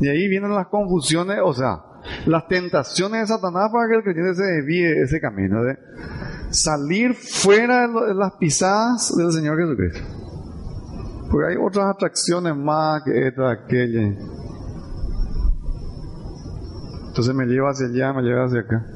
Y 0.00 0.08
ahí 0.08 0.28
vienen 0.28 0.54
las 0.54 0.68
confusiones, 0.68 1.38
o 1.44 1.52
sea, 1.52 1.82
las 2.26 2.46
tentaciones 2.48 3.22
de 3.22 3.26
Satanás 3.26 3.70
para 3.72 3.88
que 3.88 3.96
el 3.96 4.02
creyente 4.02 4.34
se 4.34 4.44
desvíe 4.44 5.02
ese 5.02 5.20
camino 5.20 5.62
de 5.62 5.78
salir 6.50 7.14
fuera 7.14 7.88
de 7.88 8.14
las 8.14 8.32
pisadas 8.38 9.14
del 9.16 9.32
Señor 9.32 9.58
Jesucristo. 9.58 10.00
Porque 11.30 11.52
hay 11.52 11.56
otras 11.56 11.86
atracciones 11.94 12.54
más 12.56 13.02
que 13.04 13.28
esta, 13.28 13.50
aquella. 13.50 14.02
Entonces 17.08 17.34
me 17.34 17.46
lleva 17.46 17.70
hacia 17.70 17.86
allá, 17.86 18.12
me 18.12 18.22
lleva 18.22 18.44
hacia 18.44 18.60
acá. 18.60 18.86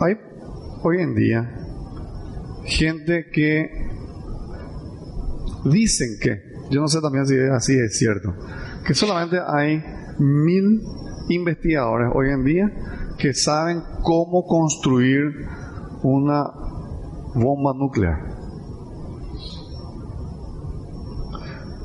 Hay 0.00 0.14
hoy 0.82 1.00
en 1.00 1.14
día 1.14 1.65
gente 2.66 3.26
que 3.32 3.70
dicen 5.64 6.16
que, 6.20 6.42
yo 6.70 6.80
no 6.80 6.88
sé 6.88 7.00
también 7.00 7.26
si 7.26 7.38
así 7.38 7.78
es 7.78 7.96
cierto, 7.96 8.34
que 8.86 8.94
solamente 8.94 9.38
hay 9.46 9.82
mil 10.18 10.82
investigadores 11.28 12.10
hoy 12.14 12.30
en 12.30 12.44
día 12.44 12.72
que 13.18 13.32
saben 13.32 13.82
cómo 14.02 14.44
construir 14.44 15.46
una 16.02 16.44
bomba 17.34 17.72
nuclear. 17.74 18.36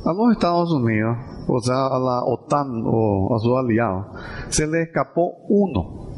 A 0.03 0.13
los 0.13 0.31
Estados 0.31 0.71
Unidos, 0.71 1.15
o 1.47 1.59
sea, 1.61 1.87
a 1.87 1.99
la 1.99 2.23
OTAN 2.23 2.83
o 2.85 3.35
a 3.35 3.39
sus 3.39 3.57
aliados, 3.57 4.07
se 4.49 4.67
le 4.67 4.83
escapó 4.83 5.31
uno. 5.47 6.09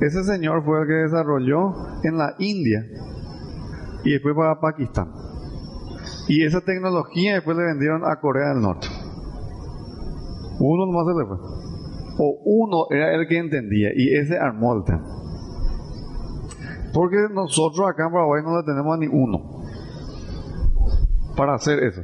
Ese 0.00 0.24
señor 0.24 0.64
fue 0.64 0.82
el 0.82 0.88
que 0.88 0.94
desarrolló 0.94 1.72
en 2.02 2.18
la 2.18 2.34
India 2.38 2.84
y 4.04 4.12
después 4.12 4.34
para 4.34 4.60
Pakistán. 4.60 5.12
Y 6.28 6.44
esa 6.44 6.60
tecnología 6.60 7.34
después 7.34 7.56
le 7.56 7.64
vendieron 7.64 8.02
a 8.04 8.20
Corea 8.20 8.50
del 8.50 8.62
Norte. 8.62 8.86
Uno 10.58 10.86
nomás 10.86 11.06
se 11.06 11.20
le 11.20 11.26
fue. 11.26 11.36
O 12.18 12.38
uno 12.44 12.86
era 12.90 13.14
el 13.14 13.26
que 13.26 13.38
entendía 13.38 13.90
y 13.94 14.14
ese 14.14 14.38
armó 14.38 14.74
el 14.74 14.84
tema. 14.84 15.04
Porque 16.92 17.16
nosotros 17.32 17.88
acá 17.88 18.06
en 18.06 18.12
Paraguay 18.12 18.42
no 18.44 18.56
le 18.56 18.62
tenemos 18.62 18.98
ni 18.98 19.06
uno 19.08 19.64
para 21.36 21.54
hacer 21.54 21.82
eso. 21.82 22.02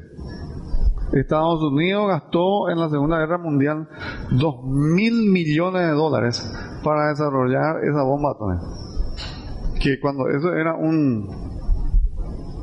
Estados 1.13 1.63
Unidos 1.63 2.09
gastó 2.09 2.71
en 2.71 2.79
la 2.79 2.89
Segunda 2.89 3.19
Guerra 3.19 3.39
Mundial 3.39 3.89
dos 4.31 4.65
mil 4.65 5.31
millones 5.31 5.83
de 5.83 5.93
dólares 5.93 6.81
para 6.85 7.09
desarrollar 7.09 7.85
esa 7.85 8.03
bomba 8.03 8.33
atómica. 8.33 8.65
Que 9.81 9.99
cuando 10.01 10.29
eso 10.29 10.53
era 10.53 10.75
un 10.75 11.50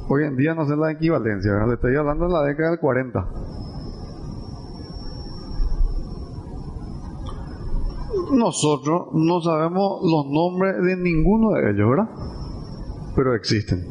Hoy 0.10 0.24
en 0.24 0.38
día 0.38 0.54
no 0.54 0.66
sé 0.66 0.78
la 0.78 0.92
equivalencia, 0.92 1.52
le 1.68 1.74
estoy 1.74 1.98
hablando 1.98 2.28
de 2.28 2.34
la 2.34 2.44
década 2.44 2.70
del 2.70 2.80
40. 2.80 3.28
Nosotros 8.32 9.08
no 9.14 9.42
sabemos 9.42 10.00
los 10.04 10.26
nombres 10.32 10.76
de 10.82 10.96
ninguno 10.96 11.52
de 11.52 11.72
ellos, 11.72 11.90
¿verdad? 11.90 12.10
Pero 13.18 13.36
existen. 13.36 13.86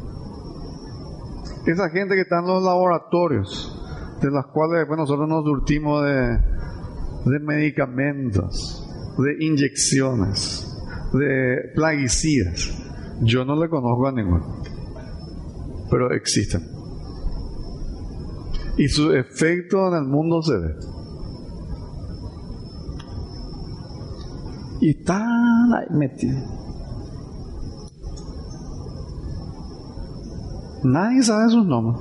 Esa 1.67 1.89
gente 1.89 2.15
que 2.15 2.21
está 2.21 2.39
en 2.39 2.47
los 2.47 2.63
laboratorios, 2.63 3.79
de 4.19 4.31
las 4.31 4.47
cuales 4.47 4.79
después 4.79 4.97
nosotros 4.97 5.29
nos 5.29 5.43
surtimos 5.43 6.03
de, 6.03 6.39
de 7.25 7.39
medicamentos, 7.41 8.89
de 9.19 9.45
inyecciones, 9.45 10.81
de 11.13 11.73
plaguicidas. 11.75 12.73
Yo 13.21 13.45
no 13.45 13.55
le 13.61 13.69
conozco 13.69 14.07
a 14.07 14.11
ninguno 14.11 14.66
pero 15.89 16.11
existen. 16.11 16.67
Y 18.77 18.87
su 18.87 19.11
efecto 19.11 19.87
en 19.87 19.93
el 19.95 20.03
mundo 20.03 20.41
se 20.41 20.57
ve. 20.57 20.75
Y 24.81 24.89
están 24.91 25.73
ahí 25.73 25.87
metidos. 25.97 26.43
Nadie 30.83 31.23
sabe 31.23 31.49
sus 31.49 31.65
nombres. 31.65 31.99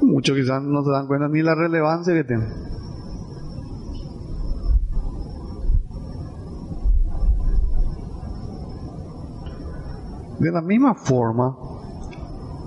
Muchos 0.00 0.36
quizás 0.36 0.62
no 0.62 0.82
se 0.84 0.90
dan 0.90 1.06
cuenta 1.06 1.28
ni 1.28 1.42
la 1.42 1.54
relevancia 1.54 2.14
que 2.14 2.24
tienen. 2.24 2.67
De 10.38 10.52
la 10.52 10.62
misma 10.62 10.94
forma, 10.94 11.56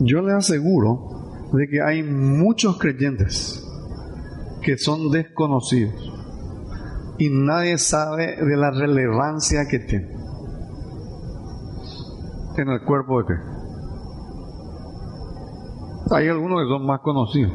yo 0.02 0.22
le 0.22 0.34
aseguro 0.34 1.50
de 1.54 1.68
que 1.68 1.82
hay 1.82 2.04
muchos 2.04 2.78
creyentes 2.78 3.66
que 4.62 4.78
son 4.78 5.10
desconocidos 5.10 5.94
y 7.18 7.30
nadie 7.30 7.78
sabe 7.78 8.36
de 8.36 8.58
la 8.58 8.72
relevancia 8.72 9.68
que 9.70 9.80
tienen 9.80 10.22
en 12.58 12.70
el 12.70 12.84
cuerpo 12.84 13.20
de 13.20 13.26
Cristo. 13.26 13.52
Hay 16.14 16.28
algunos 16.28 16.62
que 16.62 16.68
son 16.68 16.86
más 16.86 17.00
conocidos, 17.00 17.54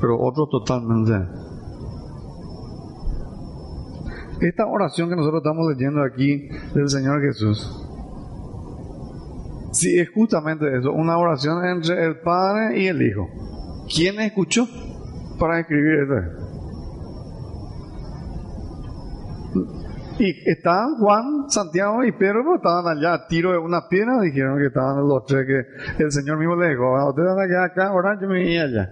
pero 0.00 0.20
otros 0.20 0.48
totalmente. 0.50 1.12
Esta 4.40 4.66
oración 4.66 5.08
que 5.08 5.16
nosotros 5.16 5.42
estamos 5.44 5.66
leyendo 5.72 6.02
aquí 6.02 6.48
del 6.74 6.90
Señor 6.90 7.22
Jesús 7.22 7.85
Sí, 9.76 9.98
es 9.98 10.08
justamente 10.08 10.64
eso, 10.74 10.90
una 10.90 11.18
oración 11.18 11.62
entre 11.66 12.02
el 12.02 12.20
Padre 12.20 12.80
y 12.80 12.86
el 12.86 13.02
Hijo. 13.02 13.28
¿Quién 13.94 14.18
escuchó 14.20 14.66
para 15.38 15.60
escribir 15.60 16.00
esto? 16.00 16.14
Y 20.18 20.50
estaban 20.50 20.94
Juan, 20.96 21.50
Santiago 21.50 22.02
y 22.04 22.12
Pedro, 22.12 22.56
estaban 22.56 22.86
allá 22.88 23.12
a 23.12 23.26
tiro 23.26 23.52
de 23.52 23.58
una 23.58 23.86
piedra, 23.86 24.18
dijeron 24.22 24.56
que 24.58 24.68
estaban 24.68 25.06
los 25.06 25.26
tres, 25.26 25.46
que 25.46 26.02
el 26.02 26.10
Señor 26.10 26.38
mismo 26.38 26.56
les 26.56 26.70
dijo, 26.70 26.96
ah, 26.96 27.10
ustedes 27.10 27.28
van 27.36 27.52
a 27.52 27.64
acá, 27.66 27.88
ahora 27.88 28.18
yo 28.18 28.28
me 28.28 28.50
iba 28.50 28.64
allá. 28.64 28.88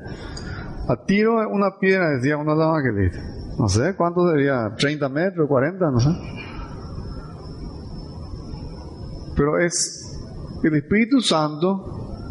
A 0.86 1.02
tiro 1.06 1.40
de 1.40 1.46
una 1.46 1.78
piedra, 1.80 2.10
decía 2.10 2.36
uno 2.36 2.52
de 2.52 2.58
los 2.58 2.66
evangelistas. 2.66 3.56
No 3.58 3.68
sé 3.70 3.96
cuánto 3.96 4.30
sería, 4.30 4.74
30 4.76 5.08
metros, 5.08 5.48
40, 5.48 5.90
no 5.90 5.98
sé. 5.98 6.10
Pero 9.34 9.58
es 9.60 10.03
el 10.68 10.77
Espíritu 10.77 11.20
Santo 11.20 11.85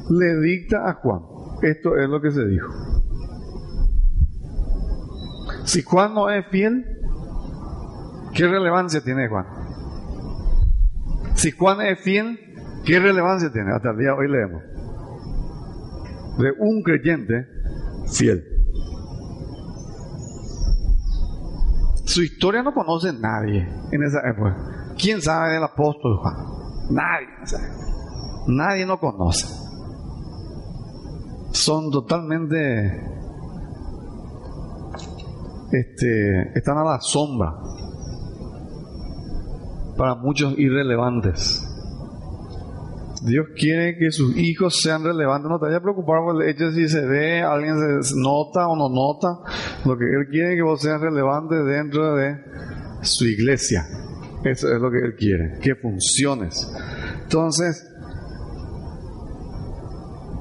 le 0.10 0.40
dicta 0.42 0.90
a 0.90 0.94
Juan. 0.96 1.22
Esto 1.62 1.96
es 1.98 2.10
lo 2.10 2.22
que 2.22 2.32
se 2.32 2.46
dijo. 2.46 2.68
Si 5.66 5.82
Juan 5.82 6.14
no 6.14 6.30
es 6.30 6.46
fiel, 6.48 6.86
¿qué 8.34 8.48
relevancia 8.48 9.02
tiene 9.02 9.30
Juan? 9.30 9.46
Si 11.36 11.52
Juan 11.52 11.82
es 11.82 12.00
fiel, 12.00 12.40
¿qué 12.86 13.00
relevancia 13.00 13.52
tiene? 13.52 13.72
Hasta 13.74 13.92
el 13.92 13.98
día 13.98 14.10
de 14.10 14.14
hoy 14.14 14.30
leemos. 14.30 14.64
De 16.38 16.52
un 16.60 16.82
creyente 16.84 17.48
fiel. 18.12 18.44
Su 22.06 22.22
historia 22.22 22.62
no 22.62 22.74
conoce 22.74 23.14
nadie 23.14 23.68
en 23.92 24.04
esa 24.04 24.20
época. 24.28 24.56
¿Quién 25.00 25.22
sabe 25.22 25.54
del 25.54 25.64
apóstol 25.64 26.18
Juan? 26.18 26.36
Nadie. 26.92 27.28
Nadie 28.48 28.86
lo 28.86 29.00
conoce. 29.00 29.48
Son 31.52 31.92
totalmente 31.92 33.14
este, 35.72 36.58
están 36.58 36.78
a 36.78 36.84
la 36.84 37.00
sombra, 37.02 37.54
para 39.98 40.16
muchos 40.16 40.58
irrelevantes. 40.58 41.70
Dios 43.24 43.48
quiere 43.56 43.98
que 43.98 44.12
sus 44.12 44.36
hijos 44.36 44.82
sean 44.82 45.04
relevantes. 45.04 45.50
No 45.50 45.58
te 45.58 45.66
vayas 45.66 45.80
a 45.80 45.84
preocupar 45.84 46.20
por 46.24 46.42
el 46.42 46.50
hecho 46.50 46.66
de 46.66 46.74
si 46.74 46.90
se 46.90 47.06
ve, 47.06 47.42
alguien 47.42 48.04
se 48.04 48.14
nota 48.18 48.68
o 48.68 48.76
no 48.76 48.90
nota. 48.90 49.40
Lo 49.86 49.98
que 49.98 50.06
Él 50.06 50.28
quiere 50.30 50.54
es 50.54 50.58
que 50.58 50.64
vos 50.64 50.82
seas 50.82 51.00
relevante 51.00 51.56
dentro 51.56 52.16
de 52.16 52.38
su 53.02 53.26
iglesia. 53.26 53.86
Eso 54.44 54.68
es 54.68 54.82
lo 54.82 54.92
que 54.92 54.98
Él 54.98 55.16
quiere, 55.18 55.58
que 55.62 55.76
funciones. 55.76 56.70
Entonces, 57.24 57.93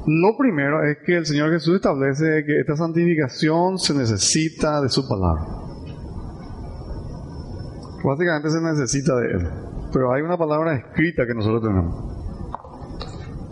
lo 0.07 0.37
primero 0.37 0.83
es 0.85 0.99
que 1.05 1.17
el 1.17 1.27
Señor 1.27 1.53
Jesús 1.53 1.77
establece 1.77 2.45
que 2.45 2.61
esta 2.61 2.77
santificación 2.77 3.79
se 3.79 3.95
necesita 3.95 4.81
de 4.81 4.89
su 4.89 5.07
palabra. 5.09 5.45
Básicamente 8.05 8.51
se 8.51 8.61
necesita 8.61 9.15
de 9.17 9.27
Él. 9.31 9.49
Pero 9.93 10.13
hay 10.13 10.23
una 10.23 10.37
palabra 10.37 10.75
escrita 10.75 11.27
que 11.27 11.35
nosotros 11.35 11.63
tenemos. 11.63 12.13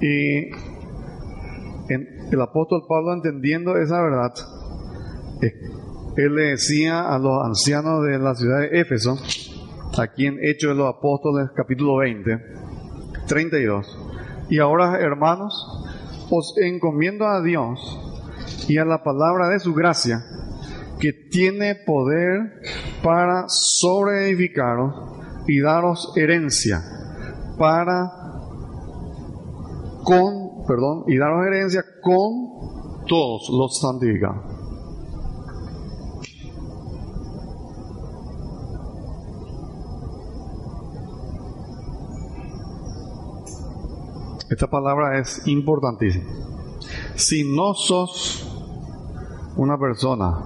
Y 0.01 0.51
el 1.91 2.41
apóstol 2.41 2.83
Pablo 2.89 3.13
entendiendo 3.13 3.77
esa 3.77 4.01
verdad, 4.01 4.33
él 6.17 6.35
le 6.35 6.43
decía 6.51 7.01
a 7.03 7.19
los 7.19 7.45
ancianos 7.45 8.05
de 8.05 8.19
la 8.19 8.35
ciudad 8.35 8.61
de 8.61 8.81
Éfeso, 8.81 9.17
aquí 9.99 10.27
en 10.27 10.39
Hechos 10.43 10.71
de 10.71 10.77
los 10.77 10.95
Apóstoles 10.95 11.51
capítulo 11.55 11.97
20, 11.97 12.39
32, 13.27 13.99
y 14.49 14.59
ahora 14.59 14.99
hermanos, 15.01 15.85
os 16.31 16.55
encomiendo 16.59 17.27
a 17.27 17.43
Dios 17.43 17.99
y 18.69 18.79
a 18.79 18.85
la 18.85 19.03
palabra 19.03 19.49
de 19.49 19.59
su 19.59 19.75
gracia, 19.75 20.25
que 20.99 21.13
tiene 21.13 21.75
poder 21.75 22.61
para 23.03 23.49
sobreedificaros 23.49 24.95
y 25.47 25.61
daros 25.61 26.13
herencia, 26.17 26.83
para 27.59 28.13
con, 30.05 30.65
perdón, 30.67 31.05
y 31.09 31.17
daros 31.17 31.47
herencia 31.47 31.85
con 32.03 33.07
todos 33.07 33.49
los 33.51 33.81
santificados. 33.81 34.50
Esta 44.51 44.67
palabra 44.67 45.19
es 45.19 45.47
importantísima. 45.47 46.29
Si 47.15 47.45
no 47.45 47.73
sos 47.75 48.47
una 49.57 49.79
persona 49.79 50.43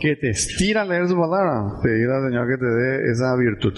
que 0.00 0.16
te 0.16 0.30
estira 0.30 0.82
a 0.82 0.84
leer 0.84 1.08
su 1.08 1.14
palabra, 1.14 1.80
pedir 1.80 2.10
al 2.10 2.28
Señor 2.28 2.48
que 2.48 2.58
te 2.58 2.66
dé 2.66 3.12
esa 3.12 3.36
virtud. 3.36 3.74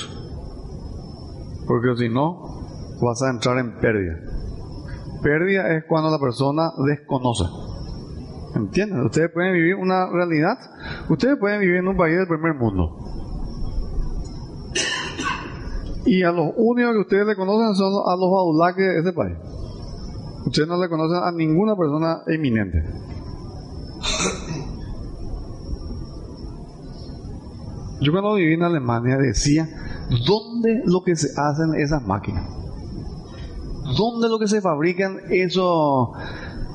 Porque 1.67 1.97
si 1.97 2.09
no, 2.09 2.67
vas 3.03 3.23
a 3.23 3.31
entrar 3.31 3.59
en 3.59 3.79
pérdida. 3.79 4.19
Pérdida 5.23 5.77
es 5.77 5.85
cuando 5.85 6.11
la 6.11 6.19
persona 6.19 6.71
desconoce. 6.87 7.45
¿Entienden? 8.55 9.01
Ustedes 9.01 9.31
pueden 9.33 9.53
vivir 9.53 9.75
una 9.75 10.09
realidad. 10.11 10.57
Ustedes 11.11 11.37
pueden 11.39 11.61
vivir 11.61 11.77
en 11.77 11.89
un 11.89 11.97
país 11.97 12.17
del 12.17 12.27
primer 12.27 12.55
mundo. 12.55 13.06
Y 16.07 16.23
a 16.23 16.31
los 16.31 16.53
únicos 16.57 16.93
que 16.93 17.01
ustedes 17.01 17.27
le 17.27 17.37
conocen 17.37 17.75
son 17.75 17.93
a 18.07 18.17
los 18.17 18.31
baulaques 18.31 18.87
de 18.87 19.01
ese 19.01 19.13
país. 19.13 19.37
Ustedes 20.47 20.69
no 20.69 20.81
le 20.81 20.89
conocen 20.89 21.25
a 21.25 21.33
ninguna 21.33 21.77
persona 21.77 22.23
eminente. 22.29 22.79
Yo 28.01 28.13
cuando 28.13 28.35
viví 28.35 28.55
en 28.55 28.63
Alemania 28.63 29.17
decía, 29.17 29.69
¿dónde 30.27 30.83
lo 30.85 31.03
que 31.03 31.17
se 31.17 31.29
hacen 31.37 31.75
esas 31.75 32.07
máquinas? 32.07 32.49
¿Dónde 33.97 34.29
lo 34.29 34.39
que 34.39 34.47
se 34.47 34.61
fabrican 34.61 35.19
eso, 35.31 36.13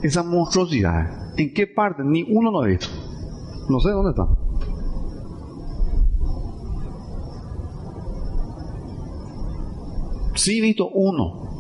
esas 0.04 0.26
monstruosidades? 0.26 1.10
¿En 1.38 1.54
qué 1.54 1.67
parte? 1.67 2.04
Ni 2.04 2.24
uno 2.36 2.52
no 2.52 2.60
ha 2.62 2.65
visto. 2.65 2.88
No 3.70 3.80
sé 3.80 3.91
dónde 3.91 4.10
están. 4.12 4.40
Sí 10.43 10.58
he 10.58 10.62
visto 10.62 10.89
uno, 10.89 11.51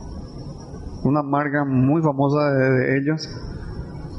una 1.03 1.21
marca 1.21 1.63
muy 1.63 2.01
famosa 2.01 2.51
de, 2.51 2.97
ellos, 2.97 3.29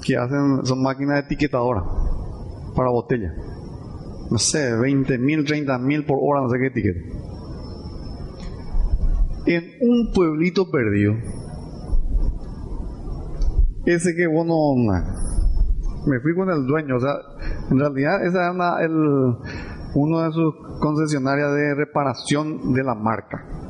que 0.07 0.17
hacen, 0.17 0.65
son 0.65 0.81
máquinas 0.81 1.25
etiquetadoras 1.25 1.83
para 2.77 2.91
botella. 2.91 3.35
No 4.31 4.39
sé, 4.39 4.77
20 4.77 5.19
mil, 5.19 5.45
30 5.45 5.79
mil 5.79 6.05
por 6.05 6.19
hora, 6.23 6.43
no 6.43 6.49
sé 6.49 6.59
qué 6.61 6.67
etiqueta. 6.69 7.01
En 9.47 9.65
un 9.81 10.13
pueblito 10.15 10.71
perdido, 10.71 11.15
ese 13.85 14.15
que 14.15 14.29
vos 14.29 14.47
no, 14.47 14.77
me 16.07 16.21
fui 16.21 16.37
con 16.37 16.49
el 16.51 16.65
dueño, 16.69 16.99
o 16.99 17.01
sea, 17.01 17.15
en 17.69 17.81
realidad 17.81 18.25
esa 18.25 18.53
era 18.53 18.81
el, 18.85 18.95
uno 19.97 20.21
de 20.21 20.31
sus 20.31 20.55
concesionarias 20.81 21.53
de 21.53 21.75
reparación 21.75 22.73
de 22.73 22.85
la 22.85 22.95
marca 22.95 23.62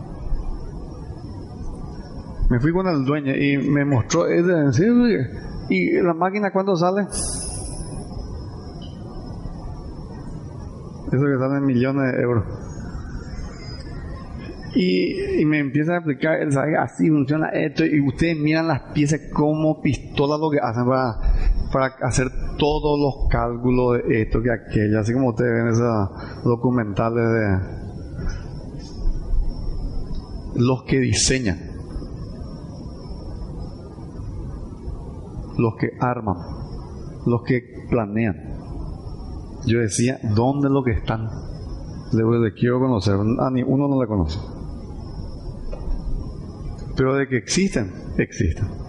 me 2.52 2.60
fui 2.60 2.70
con 2.70 2.86
el 2.86 3.02
dueño 3.06 3.34
y 3.34 3.56
me 3.56 3.82
mostró, 3.82 4.26
¿y 4.30 6.02
la 6.02 6.12
máquina 6.12 6.50
cuándo 6.50 6.76
sale? 6.76 7.00
Eso 11.10 11.24
que 11.24 11.38
sale 11.38 11.56
en 11.56 11.64
millones 11.64 12.12
de 12.12 12.20
euros. 12.20 12.44
Y, 14.74 15.44
me 15.46 15.60
empieza 15.60 15.92
a 15.94 15.96
explicar, 15.96 16.42
él 16.42 16.52
sabe 16.52 16.76
así 16.76 17.08
funciona 17.08 17.48
esto, 17.48 17.86
y 17.86 18.06
ustedes 18.06 18.36
miran 18.36 18.68
las 18.68 18.82
piezas 18.92 19.20
como 19.32 19.80
pistola 19.80 20.36
lo 20.36 20.50
que 20.50 20.58
hacen 20.60 20.84
para, 20.86 21.20
para 21.72 21.86
hacer 22.06 22.28
todos 22.58 23.00
los 23.00 23.30
cálculos 23.30 24.02
de 24.06 24.22
esto 24.22 24.42
que 24.42 24.52
aquello, 24.52 25.00
así 25.00 25.14
como 25.14 25.30
ustedes 25.30 25.52
ven 25.52 25.68
esos 25.68 26.44
documentales 26.44 27.24
de 27.32 27.58
los 30.56 30.82
que 30.82 30.98
diseñan. 30.98 31.71
Los 35.58 35.74
que 35.76 35.90
arman, 36.00 36.36
los 37.26 37.42
que 37.42 37.62
planean. 37.90 38.36
Yo 39.66 39.80
decía, 39.80 40.18
¿dónde 40.34 40.68
lo 40.68 40.82
que 40.82 40.92
están? 40.92 41.28
Le, 42.12 42.52
quiero 42.54 42.80
conocer, 42.80 43.14
a 43.14 43.50
ni 43.50 43.62
uno 43.62 43.88
no 43.88 44.00
le 44.00 44.06
conoce. 44.06 44.38
Pero 46.96 47.14
de 47.14 47.28
que 47.28 47.36
existen, 47.36 47.92
existen. 48.18 48.81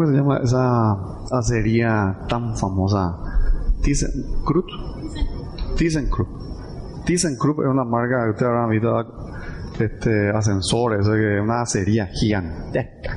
¿Cómo 0.00 0.12
se 0.12 0.16
llama 0.16 0.38
esa 0.42 0.92
acería 1.30 2.20
tan 2.26 2.56
famosa? 2.56 3.18
ThyssenKrupp. 3.82 4.66
ThyssenKrupp. 5.76 6.28
ThyssenKrupp 7.04 7.60
es 7.60 7.66
una 7.66 7.84
marca 7.84 8.24
que 8.24 8.30
ustedes 8.30 8.48
habrán 8.48 8.70
visto 8.70 8.88
este, 9.78 10.30
ascensores, 10.30 11.06
es 11.06 11.42
una 11.42 11.60
acería 11.60 12.06
gigantesca 12.06 13.12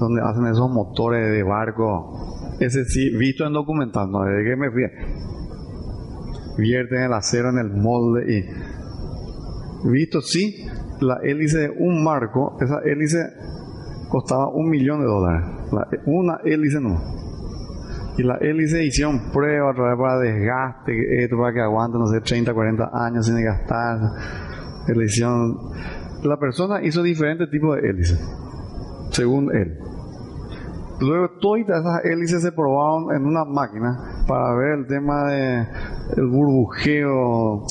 donde 0.00 0.22
hacen 0.22 0.44
esos 0.46 0.68
motores 0.72 1.30
de 1.30 1.44
barco. 1.44 2.56
Ese 2.58 2.84
sí, 2.84 3.16
visto 3.16 3.46
en 3.46 3.52
documental, 3.52 4.10
no, 4.10 4.24
desde 4.24 4.50
que 4.50 4.56
me 4.56 4.72
fui. 4.72 4.82
Vierten 6.58 7.02
el 7.04 7.12
acero 7.12 7.50
en 7.50 7.58
el 7.58 7.70
molde 7.76 8.38
y. 8.38 9.88
Visto 9.88 10.20
sí, 10.20 10.66
la 11.00 11.20
hélice 11.22 11.58
de 11.58 11.70
un 11.70 12.02
marco, 12.02 12.56
esa 12.60 12.80
hélice 12.84 13.20
costaba 14.12 14.48
un 14.48 14.68
millón 14.68 15.00
de 15.00 15.06
dólares. 15.06 15.48
una 16.04 16.38
hélice 16.44 16.80
no. 16.80 17.00
Y 18.18 18.22
la 18.22 18.36
hélice 18.36 18.84
hicieron 18.84 19.32
pruebas 19.32 19.74
para 19.74 20.18
desgaste, 20.18 21.24
esto 21.24 21.38
para 21.38 21.54
que 21.54 21.60
aguante, 21.62 21.98
no 21.98 22.06
sé, 22.08 22.20
30, 22.20 22.52
40 22.52 22.90
años 22.92 23.24
sin 23.24 23.42
gastar. 23.42 23.98
La 26.22 26.36
persona 26.36 26.84
hizo 26.84 27.02
diferentes 27.02 27.48
tipos 27.50 27.74
de 27.76 27.88
hélices, 27.88 28.20
según 29.12 29.50
él. 29.56 29.78
Luego 31.00 31.30
todas 31.40 31.80
esas 31.80 32.04
hélices 32.04 32.42
se 32.42 32.52
probaron 32.52 33.16
en 33.16 33.24
una 33.24 33.46
máquina 33.46 34.24
para 34.28 34.54
ver 34.54 34.80
el 34.80 34.86
tema 34.86 35.24
de 35.24 35.66
el 36.18 36.26
burbujeo, 36.26 37.64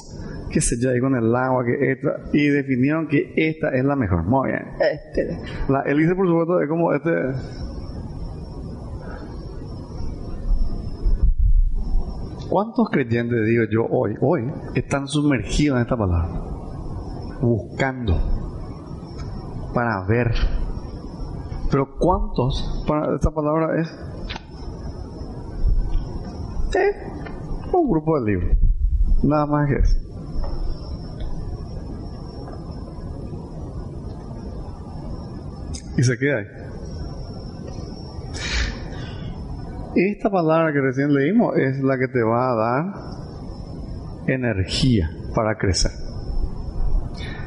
qué 0.51 0.61
sé 0.61 0.75
yo, 0.79 0.89
ahí 0.89 0.99
con 0.99 1.15
el 1.15 1.35
agua, 1.35 1.63
que 1.65 1.91
esta, 1.91 2.09
y 2.33 2.47
definieron 2.47 3.07
que 3.07 3.33
esta 3.35 3.69
es 3.69 3.83
la 3.83 3.95
mejor. 3.95 4.23
Muy 4.23 4.49
bien. 4.49 4.63
Este. 4.79 5.37
La 5.69 5.81
hélice, 5.81 6.15
por 6.15 6.27
supuesto, 6.27 6.61
es 6.61 6.69
como 6.69 6.93
este. 6.93 7.11
¿Cuántos 12.49 12.89
creyentes, 12.89 13.45
digo 13.45 13.63
yo, 13.71 13.85
hoy, 13.89 14.15
hoy, 14.19 14.51
están 14.75 15.07
sumergidos 15.07 15.77
en 15.77 15.83
esta 15.83 15.95
palabra? 15.95 16.27
Buscando 17.41 18.13
para 19.73 20.05
ver 20.05 20.31
pero 21.71 21.87
¿cuántos 21.97 22.83
para 22.85 23.15
esta 23.15 23.31
palabra 23.31 23.79
es? 23.79 23.87
un 27.73 27.89
grupo 27.89 28.19
de 28.19 28.31
libros. 28.31 28.57
Nada 29.23 29.45
más 29.45 29.69
que 29.69 29.75
eso. 29.75 30.00
Y 35.97 36.03
se 36.03 36.17
queda 36.17 36.37
ahí. 36.37 36.45
Esta 39.95 40.29
palabra 40.29 40.71
que 40.71 40.79
recién 40.79 41.13
leímos 41.13 41.57
es 41.57 41.81
la 41.81 41.97
que 41.97 42.07
te 42.07 42.23
va 42.23 42.51
a 42.51 42.55
dar 42.55 42.85
energía 44.27 45.09
para 45.35 45.57
crecer. 45.57 45.91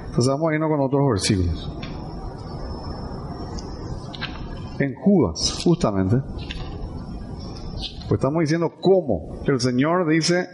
Entonces 0.06 0.28
vamos 0.28 0.50
a 0.50 0.54
irnos 0.54 0.68
con 0.68 0.80
otros 0.80 1.02
versículos 1.10 1.74
en 4.78 4.94
Judas, 4.94 5.60
justamente. 5.64 6.16
Pues 8.08 8.18
estamos 8.18 8.40
diciendo 8.40 8.72
cómo. 8.80 9.42
El 9.46 9.60
Señor 9.60 10.08
dice, 10.08 10.46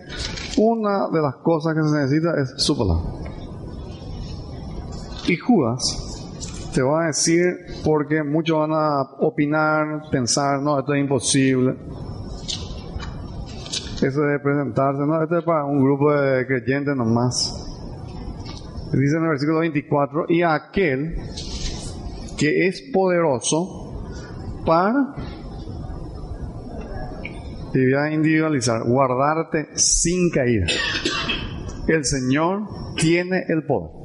una 0.58 1.08
de 1.08 1.20
las 1.20 1.36
cosas 1.36 1.74
que 1.74 1.82
se 1.82 1.96
necesita 1.96 2.30
es 2.40 2.54
su. 2.56 2.74
Y 5.28 5.36
Judas 5.36 6.09
te 6.72 6.82
va 6.82 7.04
a 7.04 7.06
decir, 7.08 7.44
porque 7.84 8.22
muchos 8.22 8.58
van 8.58 8.72
a 8.72 9.02
opinar, 9.18 10.02
pensar, 10.10 10.60
no, 10.60 10.78
esto 10.78 10.94
es 10.94 11.00
imposible. 11.00 11.74
Eso 14.02 14.20
de 14.22 14.38
presentarse, 14.38 15.00
no, 15.06 15.22
esto 15.22 15.38
es 15.38 15.44
para 15.44 15.64
un 15.64 15.82
grupo 15.82 16.12
de 16.12 16.46
creyentes 16.46 16.96
nomás. 16.96 17.56
Dice 18.92 19.16
en 19.16 19.22
el 19.22 19.28
versículo 19.28 19.58
24, 19.60 20.26
y 20.28 20.42
aquel 20.42 21.16
que 22.38 22.66
es 22.66 22.80
poderoso 22.92 24.02
para 24.64 25.14
te 27.72 27.78
voy 27.78 27.94
a 27.94 28.10
individualizar, 28.12 28.82
guardarte 28.82 29.68
sin 29.74 30.30
caída. 30.30 30.66
El 31.86 32.04
Señor 32.04 32.62
tiene 32.96 33.44
el 33.48 33.64
poder. 33.64 33.99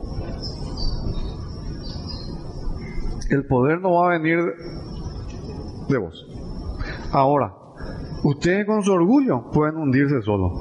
El 3.29 3.45
poder 3.47 3.81
no 3.81 3.93
va 3.93 4.07
a 4.07 4.17
venir 4.17 4.39
de 5.89 5.97
vos. 5.97 6.27
Ahora, 7.11 7.53
ustedes 8.23 8.65
con 8.65 8.83
su 8.83 8.91
orgullo 8.91 9.49
pueden 9.51 9.77
hundirse 9.77 10.21
solo. 10.21 10.51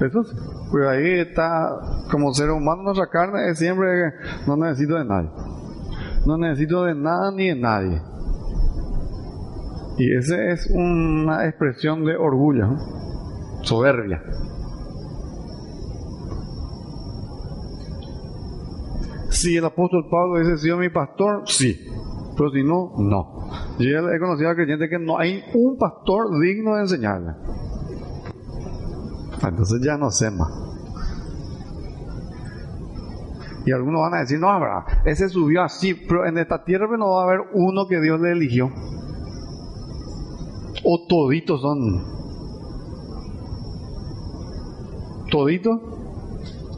Eso 0.00 0.24
sí. 0.24 0.36
Pues 0.70 0.88
ahí 0.88 1.20
está, 1.20 1.70
como 2.10 2.32
ser 2.32 2.50
humano, 2.50 2.82
nuestra 2.82 3.08
carne 3.08 3.50
es 3.50 3.58
siempre 3.58 3.86
que 3.86 4.46
no 4.46 4.56
necesito 4.56 4.96
de 4.96 5.04
nadie. 5.04 5.30
No 6.26 6.36
necesito 6.36 6.84
de 6.84 6.94
nada 6.94 7.30
ni 7.30 7.48
de 7.48 7.56
nadie. 7.56 8.02
Y 9.98 10.14
esa 10.14 10.42
es 10.50 10.68
una 10.70 11.46
expresión 11.46 12.04
de 12.04 12.16
orgullo, 12.16 12.76
soberbia. 13.62 14.22
Si 19.30 19.56
el 19.56 19.64
apóstol 19.64 20.04
Pablo 20.10 20.34
hubiese 20.34 20.58
sido 20.58 20.78
mi 20.78 20.88
pastor, 20.88 21.42
sí. 21.46 21.78
Pero 22.36 22.50
si 22.50 22.62
no, 22.62 22.92
no. 22.98 23.48
Yo 23.78 24.10
he 24.10 24.18
conocido 24.18 24.50
a 24.50 24.54
creyentes 24.54 24.90
que 24.90 24.98
no 24.98 25.18
hay 25.18 25.42
un 25.54 25.78
pastor 25.78 26.38
digno 26.40 26.74
de 26.74 26.82
enseñarle. 26.82 27.32
Entonces 29.42 29.80
ya 29.82 29.96
no 29.96 30.10
sé 30.10 30.30
más. 30.30 30.50
Y 33.64 33.72
algunos 33.72 34.02
van 34.02 34.14
a 34.14 34.20
decir, 34.20 34.38
no, 34.38 34.48
verdad, 34.60 34.84
ese 35.04 35.28
subió 35.28 35.62
así, 35.62 35.94
pero 35.94 36.26
en 36.26 36.38
esta 36.38 36.62
tierra 36.62 36.86
no 36.96 37.10
va 37.10 37.22
a 37.22 37.24
haber 37.24 37.40
uno 37.54 37.86
que 37.88 38.00
Dios 38.00 38.20
le 38.20 38.32
eligió 38.32 38.70
o 40.88 41.06
toditos 41.08 41.60
son 41.60 42.04
toditos 45.30 45.80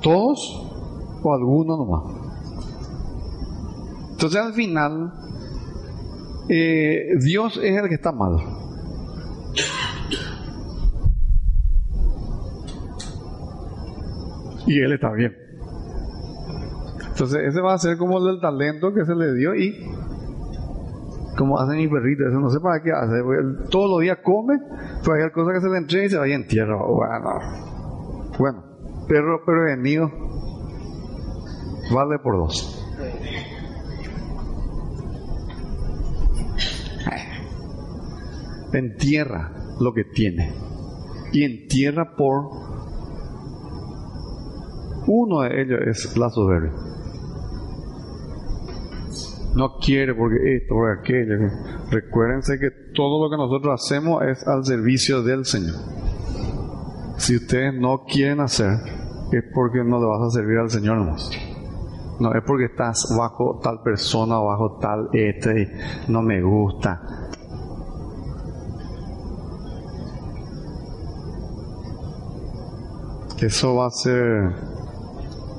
todos 0.01 0.67
o 1.23 1.35
algunos 1.35 1.79
nomás 1.79 2.03
entonces 4.13 4.41
al 4.41 4.55
final 4.55 5.13
eh, 6.49 7.17
Dios 7.21 7.61
es 7.63 7.77
el 7.77 7.89
que 7.89 7.95
está 7.95 8.13
mal 8.13 8.37
y 14.67 14.81
él 14.81 14.93
está 14.93 15.13
bien 15.13 15.35
entonces 17.11 17.49
ese 17.49 17.61
va 17.61 17.75
a 17.75 17.79
ser 17.79 17.97
como 17.99 18.19
el 18.19 18.27
del 18.27 18.41
talento 18.41 18.95
que 18.95 19.05
se 19.05 19.15
le 19.15 19.35
dio 19.35 19.55
y 19.55 19.75
como 21.39 21.59
hacen 21.59 21.77
mis 21.77 21.89
perritos, 21.89 22.27
eso 22.27 22.41
no 22.41 22.51
sé 22.51 22.59
para 22.59 22.83
qué 22.83 22.91
hace. 22.91 23.23
Todos 23.71 23.91
los 23.91 24.01
días 24.01 24.19
come, 24.25 24.59
pero 25.05 25.15
hay 25.15 25.31
cosas 25.31 25.55
que 25.55 25.61
se 25.61 25.69
le 25.69 25.79
entrega 25.79 26.05
y 26.05 26.11
se 26.11 26.19
vaya 26.19 26.35
en 26.35 26.47
tierra. 26.49 26.77
Bueno, 26.77 27.39
bueno, 28.39 28.65
perro 29.07 29.45
prevenido 29.47 30.11
vale 31.95 32.19
por 32.19 32.37
dos. 32.37 32.78
Entierra 38.73 39.53
lo 39.81 39.93
que 39.93 40.05
tiene 40.05 40.53
y 41.33 41.45
entierra 41.45 42.17
por 42.17 42.51
uno 45.07 45.43
de 45.43 45.63
ellos 45.63 45.81
es 45.87 46.17
la 46.17 46.31
soberbia 46.31 46.73
no 49.59 49.77
quiere 49.79 50.15
porque 50.15 50.57
esto, 50.57 50.75
o 50.75 50.87
aquello. 50.87 51.51
Recuérdense 51.91 52.59
que 52.59 52.71
todo 52.95 53.25
lo 53.25 53.31
que 53.31 53.37
nosotros 53.37 53.83
hacemos 53.83 54.23
es 54.23 54.47
al 54.47 54.65
servicio 54.65 55.23
del 55.23 55.45
Señor. 55.45 55.75
Si 57.17 57.37
ustedes 57.37 57.75
no 57.75 58.05
quieren 58.05 58.41
hacer, 58.41 58.79
es 59.33 59.45
porque 59.53 59.83
no 59.83 59.99
le 59.99 60.07
vas 60.07 60.29
a 60.29 60.31
servir 60.31 60.59
al 60.59 60.71
Señor 60.71 60.99
nomás. 60.99 61.31
No 62.21 62.33
es 62.35 62.43
porque 62.47 62.67
estás 62.67 63.15
bajo 63.19 63.61
tal 63.63 63.81
persona 63.83 64.39
bajo 64.39 64.79
tal 64.81 65.09
este 65.13 65.73
no 66.09 66.23
me 66.23 66.41
gusta. 66.41 67.01
Eso 73.41 73.77
va 73.77 73.87
a 73.87 73.91
ser 73.91 74.51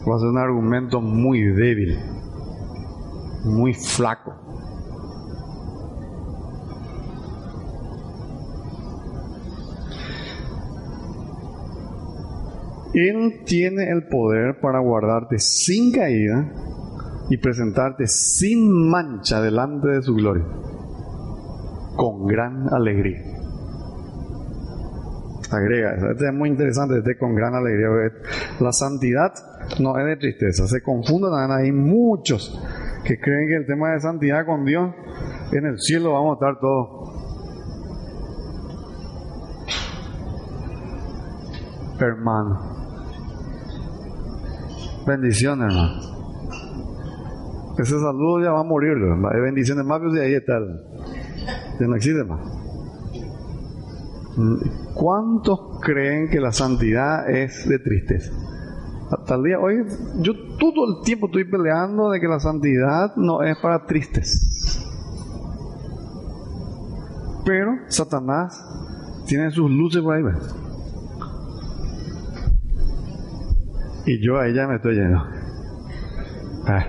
va 0.08 0.16
a 0.16 0.20
ser 0.20 0.28
un 0.28 0.38
argumento 0.38 1.02
muy 1.02 1.42
débil 1.44 1.98
muy 3.46 3.74
flaco. 3.74 4.34
Él 12.94 13.44
tiene 13.46 13.90
el 13.92 14.08
poder 14.08 14.60
para 14.60 14.80
guardarte 14.80 15.38
sin 15.40 15.92
caída 15.92 16.52
y 17.30 17.38
presentarte 17.38 18.08
sin 18.08 18.90
mancha 18.90 19.42
delante 19.42 19.88
de 19.88 20.02
su 20.02 20.16
gloria, 20.16 20.46
con 21.96 22.26
gran 22.26 22.74
alegría. 22.74 23.39
Agrega, 25.52 25.96
este 26.12 26.28
es 26.28 26.34
muy 26.34 26.50
interesante, 26.50 27.00
este 27.00 27.18
con 27.18 27.34
gran 27.34 27.56
alegría. 27.56 27.90
La 28.60 28.72
santidad 28.72 29.34
no 29.80 29.98
es 29.98 30.06
de 30.06 30.18
tristeza, 30.18 30.68
se 30.68 30.82
confunden 30.84 31.32
ahí 31.52 31.72
muchos 31.72 32.62
que 33.04 33.20
creen 33.20 33.48
que 33.48 33.56
el 33.56 33.66
tema 33.66 33.94
de 33.94 34.00
santidad 34.00 34.46
con 34.46 34.64
Dios, 34.66 34.94
en 35.52 35.66
el 35.66 35.80
cielo 35.80 36.14
vamos 36.14 36.32
a 36.32 36.46
estar 36.46 36.60
todos. 36.60 37.00
Hermano. 42.00 42.60
Bendición, 45.08 45.62
hermano. 45.64 46.10
Ese 47.80 47.98
saludo 47.98 48.44
ya 48.44 48.52
va 48.52 48.60
a 48.60 48.64
morir, 48.64 48.92
hay 48.92 49.42
bendiciones 49.42 49.86
más, 49.86 50.02
y 50.14 50.20
ahí 50.20 50.34
está. 50.34 50.60
Ya 51.80 51.88
no 51.88 51.96
existe 51.96 52.24
más. 52.24 52.59
¿Cuántos 54.94 55.80
creen 55.82 56.30
que 56.30 56.40
la 56.40 56.52
santidad 56.52 57.30
es 57.30 57.68
de 57.68 57.80
tristeza? 57.80 58.32
Hasta 59.12 59.36
el 59.36 59.44
día 59.44 59.60
hoy, 59.60 59.86
yo 60.20 60.34
todo 60.58 60.86
el 60.88 61.04
tiempo 61.04 61.28
estoy 61.28 61.46
peleando 61.46 62.12
de 62.12 62.20
que 62.20 62.28
la 62.28 62.40
santidad 62.40 63.16
no 63.16 63.42
es 63.42 63.58
para 63.58 63.86
tristes. 63.86 64.86
Pero 67.44 67.72
Satanás 67.88 68.64
tiene 69.26 69.50
sus 69.50 69.70
luces 69.72 70.04
por 70.04 70.16
ahí. 70.16 70.24
Y 74.06 74.26
yo 74.26 74.38
a 74.38 74.48
ella 74.48 74.68
me 74.68 74.76
estoy 74.76 74.96
yendo. 74.96 75.24
Ah. 76.68 76.86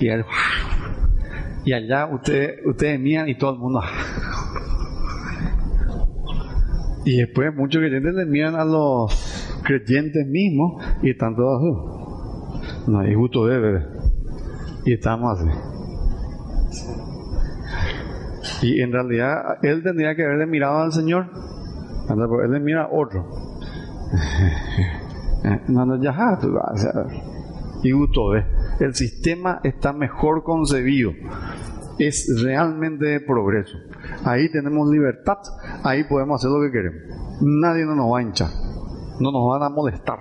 Y, 0.00 0.08
y 1.64 1.72
allá 1.72 2.06
usted, 2.06 2.56
ustedes 2.66 3.00
miran 3.00 3.28
y 3.28 3.36
todo 3.36 3.52
el 3.52 3.58
mundo. 3.58 3.80
Y 7.04 7.18
después 7.18 7.54
muchos 7.54 7.80
creyentes 7.80 8.14
le 8.14 8.26
miran 8.26 8.54
a 8.54 8.64
los 8.64 9.60
creyentes 9.64 10.26
mismos 10.26 10.82
y 11.02 11.10
están 11.10 11.34
todos 11.34 11.60
así. 11.60 12.90
No 12.90 13.00
hay 13.00 13.14
gusto 13.14 13.46
de 13.46 13.58
bebé. 13.58 13.86
Y 14.84 14.92
estamos 14.92 15.40
así. 15.40 15.50
Y 18.62 18.80
en 18.80 18.92
realidad 18.92 19.58
él 19.62 19.82
tendría 19.82 20.14
que 20.14 20.24
haberle 20.24 20.46
mirado 20.46 20.78
al 20.78 20.92
Señor. 20.92 21.26
Él 22.08 22.52
le 22.52 22.60
mira 22.60 22.84
a 22.84 22.88
otro. 22.92 23.28
No, 25.66 26.00
ya, 26.00 26.14
y 27.82 27.90
gusto 27.90 28.30
de. 28.30 28.44
El 28.78 28.94
sistema 28.94 29.60
está 29.64 29.92
mejor 29.92 30.44
concebido. 30.44 31.12
Es 32.06 32.42
realmente 32.42 33.20
progreso. 33.20 33.78
Ahí 34.24 34.50
tenemos 34.50 34.90
libertad. 34.90 35.38
Ahí 35.84 36.04
podemos 36.04 36.40
hacer 36.40 36.50
lo 36.50 36.60
que 36.62 36.72
queremos. 36.72 37.00
Nadie 37.40 37.84
nos 37.84 38.12
va 38.12 38.18
a 38.18 38.22
hinchar. 38.22 38.48
No 39.20 39.30
nos 39.30 39.48
van 39.48 39.62
a 39.62 39.68
molestar. 39.68 40.18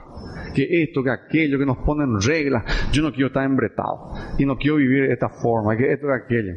Que 0.53 0.83
esto, 0.83 1.01
que 1.03 1.09
aquello, 1.09 1.57
que 1.57 1.65
nos 1.65 1.77
ponen 1.79 2.21
reglas. 2.21 2.63
Yo 2.91 3.01
no 3.01 3.11
quiero 3.11 3.27
estar 3.27 3.43
embretado. 3.43 4.13
Y 4.37 4.45
no 4.45 4.57
quiero 4.57 4.75
vivir 4.75 5.07
de 5.07 5.13
esta 5.13 5.29
forma. 5.29 5.75
Que 5.75 5.91
esto, 5.91 6.07
que 6.07 6.13
aquello 6.13 6.53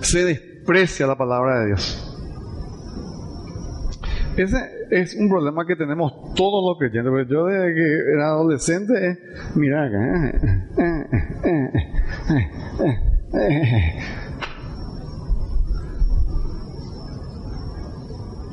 se 0.00 0.24
desprecia 0.24 1.06
la 1.06 1.16
palabra 1.16 1.60
de 1.60 1.66
Dios. 1.66 2.06
Ese 4.36 4.56
es 4.90 5.14
un 5.14 5.28
problema 5.28 5.64
que 5.66 5.76
tenemos 5.76 6.34
todos 6.34 6.64
los 6.66 6.78
creyentes. 6.78 7.10
Porque 7.10 7.32
yo 7.32 7.46
desde 7.46 7.74
que 7.74 7.98
era 8.14 8.30
adolescente, 8.30 9.18
mira 9.54 9.84
acá. 9.84 10.32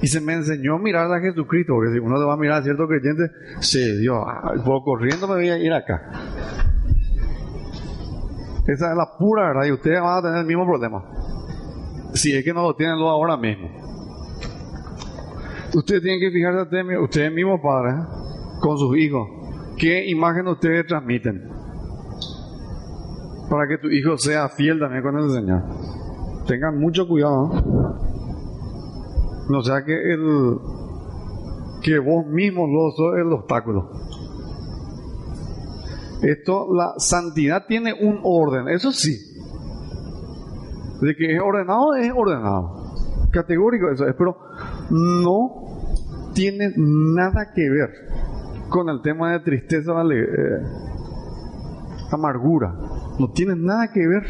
Y 0.01 0.07
se 0.07 0.21
me 0.21 0.33
enseñó 0.33 0.75
a 0.75 0.79
mirar 0.79 1.11
a 1.11 1.19
Jesucristo, 1.19 1.73
porque 1.73 1.93
si 1.93 1.99
uno 1.99 2.19
le 2.19 2.25
va 2.25 2.33
a 2.33 2.37
mirar 2.37 2.61
a 2.61 2.63
cierto 2.63 2.87
creyente, 2.87 3.31
se 3.59 3.97
dio, 3.97 4.23
por 4.63 4.83
corriendo 4.83 5.27
me 5.27 5.35
voy 5.35 5.49
a 5.49 5.57
ir 5.57 5.73
acá. 5.73 6.11
Esa 8.67 8.91
es 8.91 8.97
la 8.97 9.17
pura 9.17 9.47
verdad 9.47 9.65
y 9.65 9.71
ustedes 9.71 10.01
van 10.01 10.19
a 10.19 10.21
tener 10.21 10.39
el 10.39 10.45
mismo 10.45 10.65
problema 10.65 11.03
si 12.17 12.35
es 12.35 12.43
que 12.43 12.53
no 12.53 12.63
lo 12.63 12.75
tienen 12.75 12.99
lo 12.99 13.09
ahora 13.09 13.37
mismo. 13.37 13.69
Ustedes 15.73 16.01
tienen 16.01 16.19
que 16.19 16.31
fijarse 16.31 16.97
ustedes 16.99 17.31
mismos 17.31 17.61
padres, 17.61 17.95
con 18.59 18.77
sus 18.77 18.97
hijos, 18.97 19.27
qué 19.77 20.07
imagen 20.07 20.47
ustedes 20.47 20.87
transmiten. 20.87 21.49
Para 23.49 23.67
que 23.67 23.77
tu 23.77 23.88
hijo 23.88 24.17
sea 24.17 24.49
fiel 24.49 24.79
también 24.79 25.03
con 25.03 25.17
el 25.17 25.29
Señor. 25.31 25.63
Tengan 26.47 26.79
mucho 26.79 27.07
cuidado. 27.07 27.49
No 29.49 29.62
sea 29.62 29.83
que 29.83 30.13
el 30.13 30.57
que 31.81 31.99
vos 31.99 32.25
mismos 32.25 32.67
lo 32.69 32.91
sos 32.91 33.17
el 33.17 33.31
obstáculo. 33.31 33.89
Esto, 36.21 36.67
la 36.73 36.93
santidad 36.97 37.65
tiene 37.67 37.93
un 37.93 38.19
orden, 38.23 38.67
eso 38.69 38.91
sí. 38.91 39.15
De 41.01 41.15
que 41.15 41.36
es 41.36 41.41
ordenado, 41.41 41.95
es 41.95 42.12
ordenado. 42.15 42.93
Categórico 43.31 43.89
eso 43.91 44.07
es, 44.07 44.15
pero 44.17 44.36
no 44.89 46.31
tiene 46.33 46.73
nada 46.75 47.51
que 47.53 47.69
ver 47.69 47.89
con 48.69 48.89
el 48.89 49.01
tema 49.01 49.33
de 49.33 49.39
tristeza, 49.41 49.91
eh, 50.12 50.63
amargura. 52.12 52.73
No 53.19 53.32
tiene 53.32 53.56
nada 53.56 53.91
que 53.91 54.08
ver. 54.08 54.23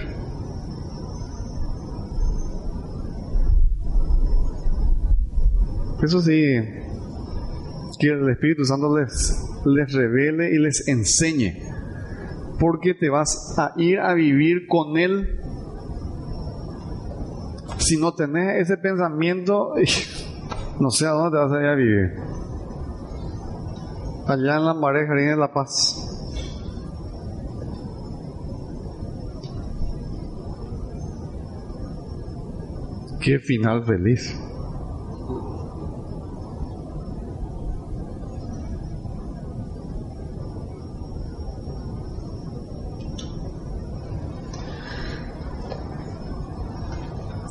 Eso 6.04 6.21
sí, 6.21 6.32
que 8.00 8.08
el 8.08 8.30
Espíritu 8.30 8.63
Santo 8.63 8.97
les, 8.97 9.45
les 9.65 9.93
revele 9.93 10.54
y 10.54 10.60
les 10.60 10.88
enseñe. 10.88 11.58
Porque 12.60 12.93
te 12.93 13.10
vas 13.10 13.56
a 13.58 13.73
ir 13.78 14.00
a 14.00 14.13
vivir 14.13 14.67
con 14.67 14.97
Él 14.97 15.38
si 17.88 17.97
no 17.97 18.13
tenés 18.13 18.63
ese 18.63 18.78
pensamiento, 18.78 19.73
no 20.80 20.89
sé 20.89 21.06
a 21.08 21.12
dónde 21.12 21.38
te 21.38 21.43
vas 21.43 21.52
a 21.54 21.62
ir 21.62 21.67
a 21.67 21.76
vivir. 21.76 22.13
Allá 24.28 24.58
en 24.58 24.65
la 24.65 24.73
marea 24.73 25.08
de 25.10 25.38
la 25.38 25.54
paz. 25.54 26.07
Qué 33.27 33.39
final 33.39 33.83
feliz. 33.83 34.33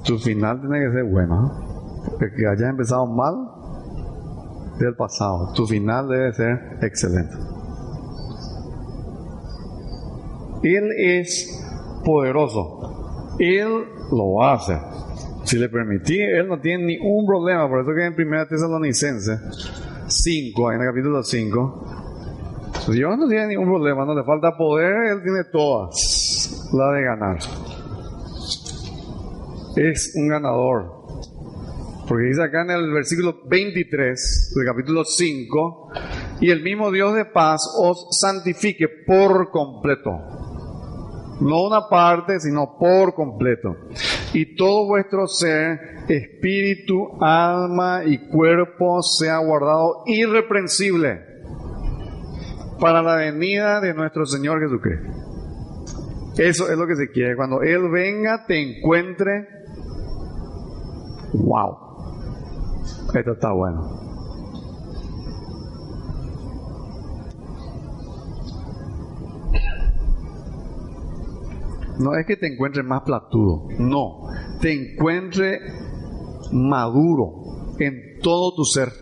tu 0.02 0.18
final 0.18 0.60
tiene 0.60 0.80
que 0.80 0.92
ser 0.92 1.04
bueno. 1.04 1.52
Porque 2.08 2.30
que 2.34 2.46
hayas 2.46 2.70
empezado 2.70 3.04
mal 3.04 3.34
del 4.78 4.94
pasado, 4.96 5.52
tu 5.52 5.66
final 5.66 6.08
debe 6.08 6.32
ser 6.32 6.78
excelente. 6.80 7.36
Él 10.62 10.90
es 10.96 11.62
poderoso. 12.02 13.34
Él 13.38 13.84
lo 14.10 14.42
hace. 14.42 14.80
Si 15.46 15.56
le 15.58 15.70
permití, 15.70 16.20
Él 16.20 16.46
no 16.48 16.60
tiene 16.60 16.84
ningún 16.84 17.26
problema. 17.26 17.66
Por 17.68 17.80
eso 17.80 17.94
que 17.94 18.04
en 18.04 18.14
1 18.14 18.46
Tesalonicense 18.46 19.38
5, 20.06 20.72
en 20.72 20.80
el 20.82 20.88
capítulo 20.88 21.22
5, 21.22 22.92
Dios 22.92 23.18
no 23.18 23.26
tiene 23.26 23.46
ningún 23.48 23.66
problema, 23.66 24.04
no 24.04 24.14
le 24.14 24.24
falta 24.24 24.56
poder, 24.56 25.12
Él 25.12 25.22
tiene 25.22 25.44
todas 25.50 26.68
la 26.74 26.92
de 26.92 27.02
ganar 27.02 27.38
es 29.76 30.12
un 30.16 30.28
ganador. 30.28 30.96
Porque 32.08 32.24
dice 32.26 32.42
acá 32.42 32.62
en 32.62 32.70
el 32.70 32.92
versículo 32.92 33.36
23 33.48 34.52
del 34.54 34.66
capítulo 34.66 35.04
5, 35.04 35.90
y 36.40 36.50
el 36.50 36.62
mismo 36.62 36.90
Dios 36.92 37.14
de 37.14 37.24
paz 37.24 37.60
os 37.80 38.08
santifique 38.18 38.86
por 39.06 39.50
completo. 39.50 40.10
No 41.40 41.64
una 41.66 41.88
parte, 41.88 42.40
sino 42.40 42.76
por 42.78 43.14
completo. 43.14 43.76
Y 44.36 44.54
todo 44.54 44.86
vuestro 44.86 45.26
ser, 45.26 46.04
espíritu, 46.08 47.08
alma 47.22 48.02
y 48.04 48.28
cuerpo 48.28 49.02
sea 49.02 49.38
guardado 49.38 50.02
irreprensible 50.04 51.24
para 52.78 53.00
la 53.00 53.16
venida 53.16 53.80
de 53.80 53.94
nuestro 53.94 54.26
Señor 54.26 54.60
Jesucristo. 54.60 55.10
Eso 56.36 56.70
es 56.70 56.76
lo 56.76 56.86
que 56.86 56.96
se 56.96 57.10
quiere. 57.10 57.34
Cuando 57.34 57.62
Él 57.62 57.88
venga, 57.88 58.44
te 58.46 58.60
encuentre 58.60 59.48
Wow. 61.32 61.78
Esto 63.14 63.32
está 63.32 63.52
bueno. 63.52 64.15
No 71.98 72.14
es 72.14 72.26
que 72.26 72.36
te 72.36 72.46
encuentres 72.46 72.84
más 72.84 73.02
platudo, 73.02 73.68
no, 73.78 74.22
te 74.60 74.72
encuentre 74.72 75.60
maduro 76.52 77.74
en 77.78 78.20
todo 78.22 78.54
tu 78.54 78.64
ser. 78.64 78.92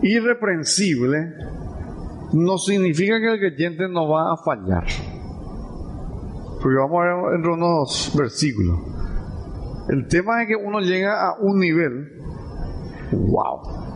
Irreprensible 0.00 1.34
no 2.32 2.56
significa 2.58 3.20
que 3.20 3.32
el 3.32 3.38
creyente 3.38 3.88
no 3.88 4.08
va 4.08 4.32
a 4.32 4.36
fallar. 4.36 4.86
Porque 6.62 6.76
vamos 6.78 7.00
a 7.00 7.04
ver 7.04 7.34
entre 7.36 7.52
unos 7.52 8.12
versículos. 8.16 8.78
El 9.88 10.06
tema 10.08 10.42
es 10.42 10.48
que 10.48 10.56
uno 10.56 10.80
llega 10.80 11.28
a 11.28 11.38
un 11.40 11.58
nivel 11.58 12.22
wow. 13.12 13.87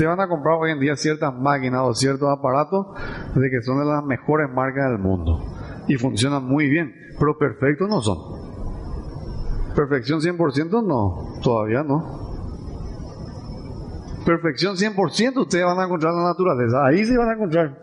Ustedes 0.00 0.16
van 0.16 0.26
a 0.26 0.28
comprar 0.30 0.56
hoy 0.58 0.70
en 0.70 0.80
día 0.80 0.96
ciertas 0.96 1.30
máquinas 1.34 1.82
o 1.84 1.92
ciertos 1.92 2.26
aparatos 2.30 2.86
de 3.34 3.50
que 3.50 3.60
son 3.60 3.80
de 3.80 3.84
las 3.84 4.02
mejores 4.02 4.48
marcas 4.50 4.88
del 4.88 4.98
mundo 4.98 5.44
y 5.88 5.96
funcionan 5.96 6.42
muy 6.42 6.70
bien, 6.70 6.94
pero 7.18 7.36
perfectos 7.36 7.86
no 7.86 8.00
son. 8.00 8.16
Perfección 9.76 10.20
100% 10.20 10.86
no, 10.86 11.42
todavía 11.42 11.82
no. 11.82 12.00
Perfección 14.24 14.74
100% 14.74 15.36
ustedes 15.36 15.66
van 15.66 15.78
a 15.78 15.84
encontrar 15.84 16.14
en 16.14 16.22
la 16.22 16.28
naturaleza, 16.28 16.86
ahí 16.86 17.04
se 17.04 17.18
van 17.18 17.28
a 17.28 17.34
encontrar. 17.34 17.78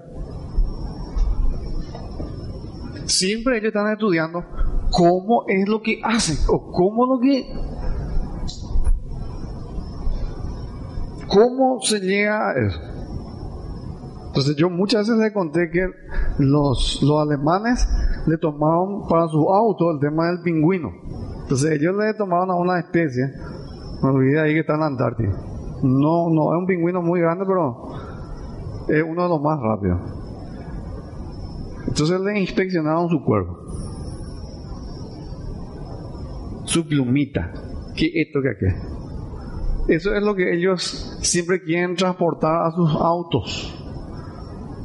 Siempre 3.06 3.60
ellos 3.60 3.68
están 3.68 3.92
estudiando 3.92 4.44
cómo 4.90 5.44
es 5.48 5.70
lo 5.70 5.84
que 5.84 6.02
hacen 6.04 6.38
o 6.50 6.72
cómo 6.72 7.06
lo 7.06 7.20
que 7.20 7.46
cómo 11.38 11.80
se 11.82 12.00
llega 12.00 12.50
a 12.50 12.54
eso. 12.54 12.80
Entonces 14.28 14.56
yo 14.56 14.70
muchas 14.70 15.08
veces 15.08 15.24
le 15.24 15.34
conté 15.34 15.70
que 15.70 15.88
los, 16.40 17.00
los 17.04 17.22
alemanes 17.22 17.88
le 18.26 18.38
tomaron 18.38 19.08
para 19.08 19.28
su 19.28 19.48
auto 19.54 19.92
el 19.92 20.00
tema 20.00 20.28
del 20.28 20.42
pingüino. 20.42 20.92
Entonces 21.44 21.72
ellos 21.72 21.96
le 21.96 22.14
tomaron 22.16 22.50
a 22.52 22.56
una 22.56 22.80
especie, 22.80 23.24
me 24.02 24.10
olvidé 24.10 24.40
ahí 24.40 24.54
que 24.54 24.60
está 24.62 24.74
en 24.74 24.80
la 24.80 24.88
Antártida. 24.88 25.32
No, 25.84 26.30
no, 26.30 26.54
es 26.54 26.60
un 26.60 26.66
pingüino 26.66 27.02
muy 27.04 27.22
grande, 27.22 27.46
pero 27.48 27.88
es 28.88 29.04
uno 29.08 29.24
de 29.24 29.30
los 29.30 29.42
más 29.42 29.60
rápidos. 29.60 30.00
Entonces 31.88 32.20
le 32.20 32.40
inspeccionaron 32.40 33.10
su 33.10 33.24
cuerpo. 33.24 33.58
Su 36.66 36.88
plumita. 36.88 37.54
¿Qué 37.96 38.12
esto 38.14 38.40
que 38.42 38.50
aquel? 38.50 38.97
Eso 39.88 40.14
es 40.14 40.22
lo 40.22 40.36
que 40.36 40.54
ellos 40.54 41.18
siempre 41.22 41.62
quieren 41.62 41.96
transportar 41.96 42.64
a 42.64 42.72
sus 42.72 42.92
autos. 42.96 43.74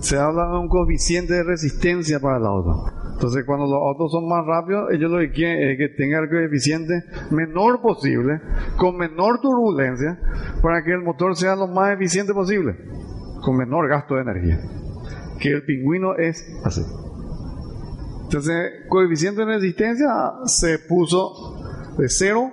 Se 0.00 0.16
habla 0.16 0.48
de 0.48 0.58
un 0.58 0.68
coeficiente 0.68 1.34
de 1.34 1.42
resistencia 1.42 2.20
para 2.20 2.38
el 2.38 2.46
auto. 2.46 2.84
Entonces, 3.12 3.44
cuando 3.44 3.66
los 3.66 3.80
autos 3.80 4.10
son 4.10 4.28
más 4.28 4.44
rápidos, 4.46 4.90
ellos 4.92 5.10
lo 5.10 5.18
que 5.18 5.30
quieren 5.30 5.70
es 5.70 5.78
que 5.78 5.88
tenga 5.96 6.18
el 6.20 6.28
coeficiente 6.28 7.04
menor 7.30 7.80
posible, 7.80 8.40
con 8.76 8.96
menor 8.96 9.40
turbulencia, 9.40 10.18
para 10.60 10.82
que 10.82 10.92
el 10.92 11.02
motor 11.02 11.36
sea 11.36 11.54
lo 11.54 11.68
más 11.68 11.94
eficiente 11.94 12.32
posible, 12.32 12.76
con 13.44 13.56
menor 13.56 13.88
gasto 13.88 14.14
de 14.14 14.22
energía. 14.22 14.60
Que 15.38 15.50
el 15.50 15.64
pingüino 15.64 16.16
es 16.16 16.44
así. 16.64 16.82
Entonces, 18.24 18.88
coeficiente 18.88 19.44
de 19.44 19.46
resistencia 19.46 20.08
se 20.46 20.78
puso 20.78 21.60
de 21.98 22.08
0 22.08 22.50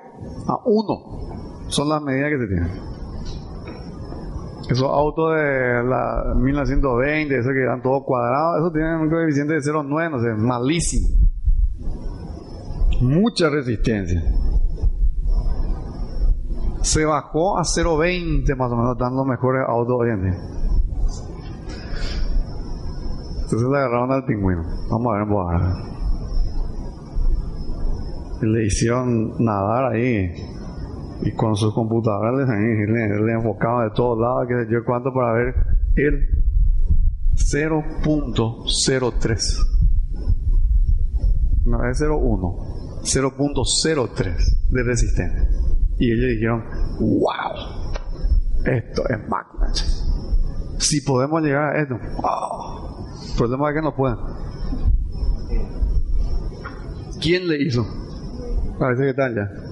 a 0.47 0.57
1. 0.65 1.28
Son 1.70 1.88
las 1.88 2.01
medidas 2.01 2.32
que 2.32 2.39
se 2.39 2.47
tienen. 2.47 2.72
Esos 4.70 4.88
autos 4.88 5.36
de 5.36 5.84
la 5.84 6.34
1920, 6.36 7.39
esos 7.39 7.51
que 7.51 7.61
eran 7.61 7.82
todos 7.82 8.03
cuadrados, 8.05 8.59
esos 8.59 8.74
tienen 8.74 8.95
un 9.01 9.09
coeficiente 9.09 9.53
de 9.53 9.59
0,9, 9.59 10.11
no 10.11 10.20
sé, 10.20 10.34
malísimo. 10.36 11.07
Mucha 13.01 13.49
resistencia. 13.49 14.22
Se 16.82 17.05
bajó 17.05 17.57
a 17.57 17.61
0,20 17.61 18.55
más 18.55 18.72
o 18.72 18.76
menos, 18.76 18.91
están 18.93 19.15
los 19.15 19.26
mejores 19.26 19.63
autos 19.67 19.95
hoy 19.99 20.09
en 20.09 20.22
día. 20.24 20.39
Entonces 23.43 23.67
le 23.67 23.78
agarraron 23.78 24.11
al 24.11 24.26
pingüino. 24.26 24.63
Vamos 24.91 25.07
a 25.07 25.13
ver 25.13 25.24
en 25.24 25.30
voz 25.30 25.53
Le 28.41 28.65
hicieron 28.65 29.43
nadar 29.43 29.93
ahí 29.93 30.48
y 31.22 31.32
con 31.34 31.55
sus 31.55 31.74
computadoras 31.74 32.47
le, 32.47 32.88
le, 32.88 33.34
enfocaban 33.34 33.89
de 33.89 33.95
todos 33.95 34.20
lados, 34.20 34.47
que 34.47 34.67
yo 34.72 34.86
cuánto 34.86 35.11
para 35.13 35.34
ver 35.34 35.53
el 35.95 36.30
0.03. 37.36 39.65
No 41.65 41.84
es 41.89 42.01
0.1, 42.01 43.01
0.03 43.03 44.70
de 44.70 44.84
resistencia. 44.84 45.49
Y 45.99 46.11
ellos 46.11 46.30
dijeron, 46.30 46.63
wow, 46.99 47.91
esto 48.65 49.03
es 49.09 49.20
magna. 49.28 49.74
Si 50.78 51.01
podemos 51.01 51.41
llegar 51.41 51.76
a 51.76 51.82
esto, 51.82 51.95
wow. 51.95 53.09
El 53.30 53.36
problema 53.38 53.70
es 53.70 53.76
que 53.76 53.82
no 53.82 53.93
pueden. 53.95 54.17
¿Quién 57.22 57.49
le 57.49 57.61
hizo? 57.61 57.86
Parece 58.80 59.03
que 59.03 59.09
están 59.09 59.36
ya. 59.36 59.68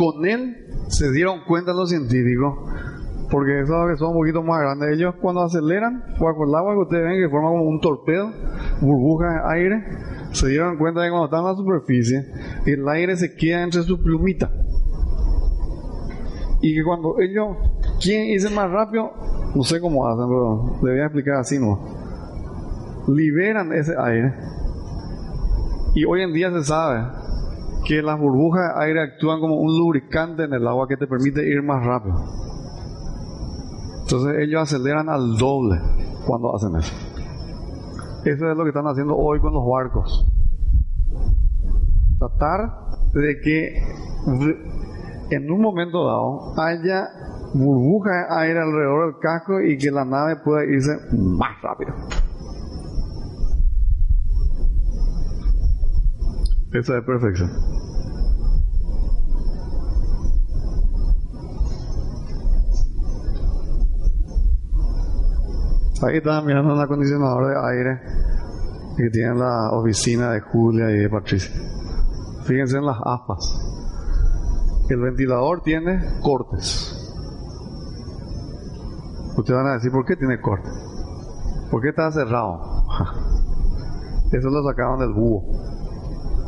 Con 0.00 0.24
él 0.24 0.56
se 0.88 1.12
dieron 1.12 1.40
cuenta 1.46 1.74
los 1.74 1.90
científicos, 1.90 2.54
porque 3.30 3.60
esos 3.60 3.90
que 3.90 3.98
son 3.98 4.08
un 4.08 4.14
poquito 4.14 4.42
más 4.42 4.60
grandes, 4.60 4.96
ellos 4.96 5.14
cuando 5.20 5.42
aceleran, 5.42 6.02
bajo 6.18 6.44
el 6.44 6.54
agua 6.54 6.72
que 6.72 6.80
ustedes 6.80 7.04
ven 7.04 7.22
que 7.22 7.28
forma 7.28 7.50
como 7.50 7.64
un 7.64 7.80
torpedo, 7.80 8.30
burbujas 8.80 9.34
de 9.34 9.58
aire, 9.58 9.84
se 10.32 10.48
dieron 10.48 10.78
cuenta 10.78 11.02
de 11.02 11.08
que 11.08 11.10
cuando 11.10 11.26
están 11.26 11.40
en 11.40 11.46
la 11.48 11.54
superficie, 11.54 12.24
el 12.64 12.88
aire 12.88 13.14
se 13.14 13.34
queda 13.36 13.62
entre 13.62 13.82
sus 13.82 13.98
plumitas. 13.98 14.50
Y 16.62 16.74
que 16.74 16.82
cuando 16.82 17.20
ellos 17.20 17.58
quieren 18.02 18.28
irse 18.28 18.48
más 18.48 18.70
rápido, 18.70 19.12
no 19.54 19.62
sé 19.64 19.82
cómo 19.82 20.08
hacen, 20.08 20.26
pero 20.28 20.78
le 20.82 20.92
voy 20.92 21.00
a 21.00 21.04
explicar 21.04 21.34
así, 21.34 21.58
¿no? 21.58 21.78
Liberan 23.06 23.70
ese 23.74 23.94
aire. 23.98 24.34
Y 25.94 26.06
hoy 26.06 26.22
en 26.22 26.32
día 26.32 26.50
se 26.52 26.64
sabe 26.64 27.19
que 27.90 28.02
las 28.02 28.20
burbujas 28.20 28.76
de 28.76 28.84
aire 28.84 29.02
actúan 29.02 29.40
como 29.40 29.56
un 29.56 29.76
lubricante 29.76 30.44
en 30.44 30.52
el 30.52 30.64
agua 30.68 30.86
que 30.86 30.96
te 30.96 31.08
permite 31.08 31.44
ir 31.44 31.60
más 31.60 31.84
rápido. 31.84 32.14
Entonces 34.02 34.36
ellos 34.46 34.62
aceleran 34.62 35.08
al 35.08 35.36
doble 35.36 35.80
cuando 36.24 36.54
hacen 36.54 36.76
eso. 36.76 36.94
Eso 38.24 38.48
es 38.48 38.56
lo 38.56 38.62
que 38.62 38.68
están 38.68 38.86
haciendo 38.86 39.16
hoy 39.16 39.40
con 39.40 39.52
los 39.52 39.66
barcos. 39.66 40.24
Tratar 42.20 42.70
de 43.12 43.40
que 43.42 43.82
en 45.34 45.50
un 45.50 45.60
momento 45.60 46.06
dado 46.06 46.60
haya 46.60 47.08
burbujas 47.54 48.28
de 48.28 48.36
aire 48.36 48.60
alrededor 48.60 49.06
del 49.06 49.20
casco 49.20 49.60
y 49.60 49.76
que 49.78 49.90
la 49.90 50.04
nave 50.04 50.36
pueda 50.44 50.64
irse 50.64 50.96
más 51.18 51.60
rápido. 51.60 51.92
Esa 56.72 56.98
es 56.98 57.04
perfección. 57.04 57.50
Ahí 66.02 66.16
estaba 66.16 66.40
mirando 66.42 66.72
un 66.72 66.80
acondicionador 66.80 67.48
de 67.48 67.76
aire 67.76 68.00
que 68.96 69.10
tiene 69.10 69.34
la 69.34 69.70
oficina 69.72 70.30
de 70.30 70.40
Julia 70.40 70.90
y 70.90 70.98
de 70.98 71.10
Patricia. 71.10 71.52
Fíjense 72.44 72.78
en 72.78 72.86
las 72.86 72.98
aspas. 73.04 73.60
El 74.88 75.00
ventilador 75.00 75.62
tiene 75.62 76.00
cortes. 76.22 76.96
Ustedes 79.36 79.56
van 79.58 79.66
a 79.66 79.74
decir, 79.74 79.90
¿por 79.90 80.04
qué 80.04 80.16
tiene 80.16 80.40
cortes? 80.40 80.72
¿Por 81.70 81.82
qué 81.82 81.90
está 81.90 82.10
cerrado? 82.12 82.60
Eso 84.32 84.48
lo 84.48 84.64
sacaron 84.68 85.00
del 85.00 85.12
búho. 85.12 85.79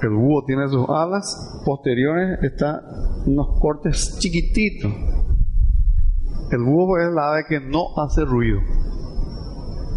El 0.03 0.11
búho 0.11 0.45
tiene 0.45 0.69
sus 0.69 0.89
alas 0.89 1.63
posteriores, 1.65 2.43
está 2.43 2.83
unos 3.25 3.61
cortes 3.61 4.19
chiquititos. 4.19 4.93
El 6.51 6.65
búho 6.65 6.99
es 6.99 7.13
la 7.15 7.31
ave 7.31 7.45
que 7.49 7.61
no 7.61 7.97
hace 7.97 8.25
ruido. 8.25 8.61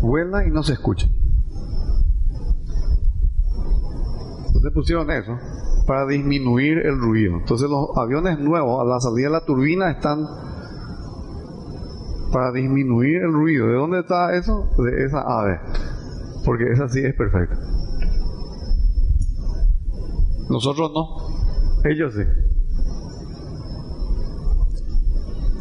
Vuela 0.03 0.45
y 0.45 0.51
no 0.51 0.61
se 0.61 0.73
escucha. 0.73 1.07
Entonces 4.45 4.71
pusieron 4.73 5.09
eso 5.09 5.37
para 5.87 6.05
disminuir 6.05 6.85
el 6.85 6.99
ruido. 6.99 7.37
Entonces 7.37 7.67
los 7.67 7.89
aviones 7.97 8.37
nuevos 8.39 8.79
a 8.81 8.85
la 8.85 8.99
salida 8.99 9.27
de 9.27 9.33
la 9.33 9.45
turbina 9.45 9.89
están 9.89 10.23
para 12.31 12.51
disminuir 12.51 13.23
el 13.23 13.33
ruido. 13.33 13.67
¿De 13.67 13.73
dónde 13.73 13.99
está 14.01 14.35
eso? 14.35 14.69
De 14.77 15.03
esa 15.03 15.21
ave. 15.21 15.59
Porque 16.45 16.71
esa 16.71 16.87
sí 16.89 16.99
es 16.99 17.15
perfecta. 17.15 17.74
Nosotros 20.49 20.91
no. 20.93 21.89
Ellos 21.89 22.13
sí. 22.13 22.23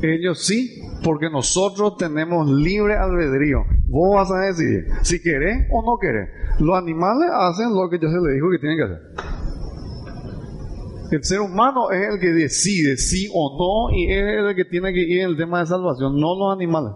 Ellos 0.02 0.44
sí, 0.44 0.82
porque 1.02 1.30
nosotros 1.30 1.96
tenemos 1.96 2.48
libre 2.48 2.96
albedrío. 2.96 3.64
Vos 3.88 4.14
vas 4.14 4.30
a 4.30 4.46
decidir 4.46 4.86
si 5.02 5.20
querés 5.22 5.66
o 5.70 5.82
no 5.82 5.98
querés. 5.98 6.28
Los 6.58 6.76
animales 6.76 7.30
hacen 7.32 7.74
lo 7.74 7.88
que 7.88 7.98
ya 7.98 8.08
se 8.08 8.16
les 8.16 8.34
dijo 8.34 8.50
que 8.50 8.58
tienen 8.58 8.78
que 8.78 8.84
hacer. 8.84 9.34
El 11.10 11.24
ser 11.24 11.40
humano 11.40 11.90
es 11.90 12.14
el 12.14 12.20
que 12.20 12.32
decide 12.32 12.96
sí 12.96 13.28
o 13.32 13.56
no 13.56 13.96
y 13.96 14.10
es 14.10 14.22
el 14.22 14.56
que 14.56 14.64
tiene 14.64 14.92
que 14.92 15.00
ir 15.00 15.20
en 15.20 15.30
el 15.30 15.36
tema 15.36 15.60
de 15.60 15.66
salvación, 15.66 16.18
no 16.18 16.34
los 16.34 16.52
animales. 16.52 16.92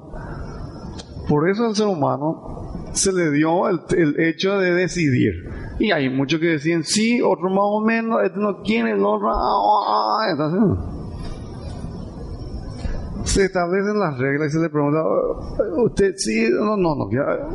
Por 1.29 1.49
eso 1.49 1.67
al 1.67 1.77
ser 1.77 1.87
humano 1.87 2.91
se 2.93 3.13
le 3.13 3.31
dio 3.31 3.69
el, 3.69 3.81
el 3.97 4.19
hecho 4.21 4.59
de 4.59 4.73
decidir 4.73 5.58
Y 5.79 5.93
hay 5.93 6.09
muchos 6.11 6.41
que 6.41 6.47
decían 6.47 6.83
sí, 6.85 7.21
otros 7.23 7.51
más 7.51 7.63
o 7.63 7.81
menos, 7.85 8.21
este 8.25 8.39
no 8.41 8.63
quiere, 8.63 8.93
el 8.93 9.05
otro. 9.05 9.29
ah, 9.31 9.37
ah, 9.87 10.35
ah, 10.39 10.95
se 13.25 13.45
establecen 13.45 13.99
las 13.99 14.19
reglas 14.19 14.49
y 14.49 14.57
se 14.57 14.63
le 14.63 14.71
pregunta, 14.71 15.03
"Oh, 15.05 15.85
usted 15.85 16.15
sí, 16.17 16.49
no, 16.51 16.77
no, 16.77 16.95
no, 16.95 17.09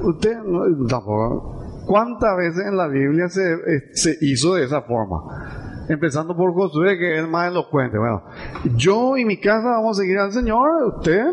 usted 0.08 0.38
no, 0.44 0.88
tampoco. 0.88 1.84
¿Cuántas 1.86 2.38
veces 2.38 2.66
en 2.68 2.78
la 2.78 2.88
Biblia 2.88 3.28
se, 3.28 3.54
eh, 3.54 3.90
se 3.94 4.18
hizo 4.22 4.56
de 4.56 4.66
esa 4.66 4.84
forma? 4.84 5.84
Empezando 5.90 6.36
por 6.36 6.54
Josué, 6.54 6.98
que 6.98 7.20
es 7.20 7.28
más 7.28 7.52
elocuente. 7.52 7.98
Bueno, 7.98 8.24
yo 8.76 9.18
y 9.18 9.26
mi 9.26 9.38
casa 9.40 9.68
vamos 9.68 9.98
a 9.98 10.02
seguir 10.02 10.18
al 10.18 10.32
Señor, 10.32 10.96
usted 10.96 11.26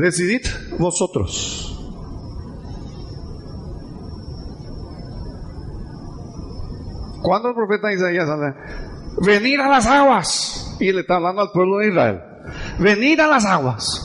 decidid 0.00 0.40
vosotros. 0.78 1.67
Cuando 7.22 7.48
el 7.48 7.54
profeta 7.54 7.92
Isaías 7.92 8.26
sale, 8.26 8.54
venir 9.24 9.60
a 9.60 9.68
las 9.68 9.86
aguas, 9.86 10.76
y 10.80 10.92
le 10.92 11.00
está 11.00 11.16
hablando 11.16 11.42
al 11.42 11.50
pueblo 11.52 11.78
de 11.78 11.88
Israel, 11.88 12.20
venir 12.78 13.20
a 13.20 13.26
las 13.26 13.44
aguas. 13.44 14.04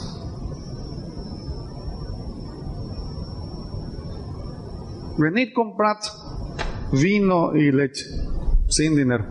Venid 5.18 5.54
comprad 5.54 5.98
vino 6.92 7.56
y 7.56 7.72
leche 7.72 8.06
sin 8.68 8.96
dinero. 8.96 9.26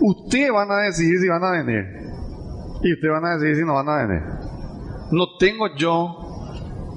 Ustedes 0.00 0.50
van 0.52 0.70
a 0.70 0.76
decidir 0.86 1.18
si 1.18 1.28
van 1.28 1.44
a 1.44 1.50
venir. 1.50 1.84
Y 2.82 2.92
ustedes 2.92 3.12
van 3.12 3.24
a 3.24 3.34
decidir 3.34 3.56
si 3.56 3.62
no 3.62 3.74
van 3.74 3.88
a 3.88 4.06
venir. 4.06 4.22
No 5.12 5.36
tengo 5.38 5.74
yo 5.76 6.16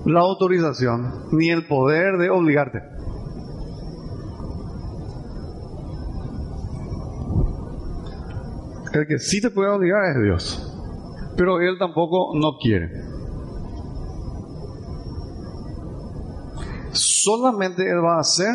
la 0.05 0.21
autorización 0.21 1.27
ni 1.31 1.49
el 1.49 1.67
poder 1.67 2.17
de 2.17 2.29
obligarte. 2.29 2.96
El 8.97 9.05
que 9.05 9.19
sí 9.19 9.39
te 9.39 9.51
puede 9.51 9.69
obligar 9.69 10.03
es 10.05 10.23
Dios. 10.23 10.73
Pero 11.35 11.61
Él 11.61 11.77
tampoco 11.77 12.31
no 12.35 12.57
quiere. 12.59 12.89
Solamente 16.91 17.87
Él 17.87 18.03
va 18.03 18.15
a 18.15 18.21
hacer 18.21 18.51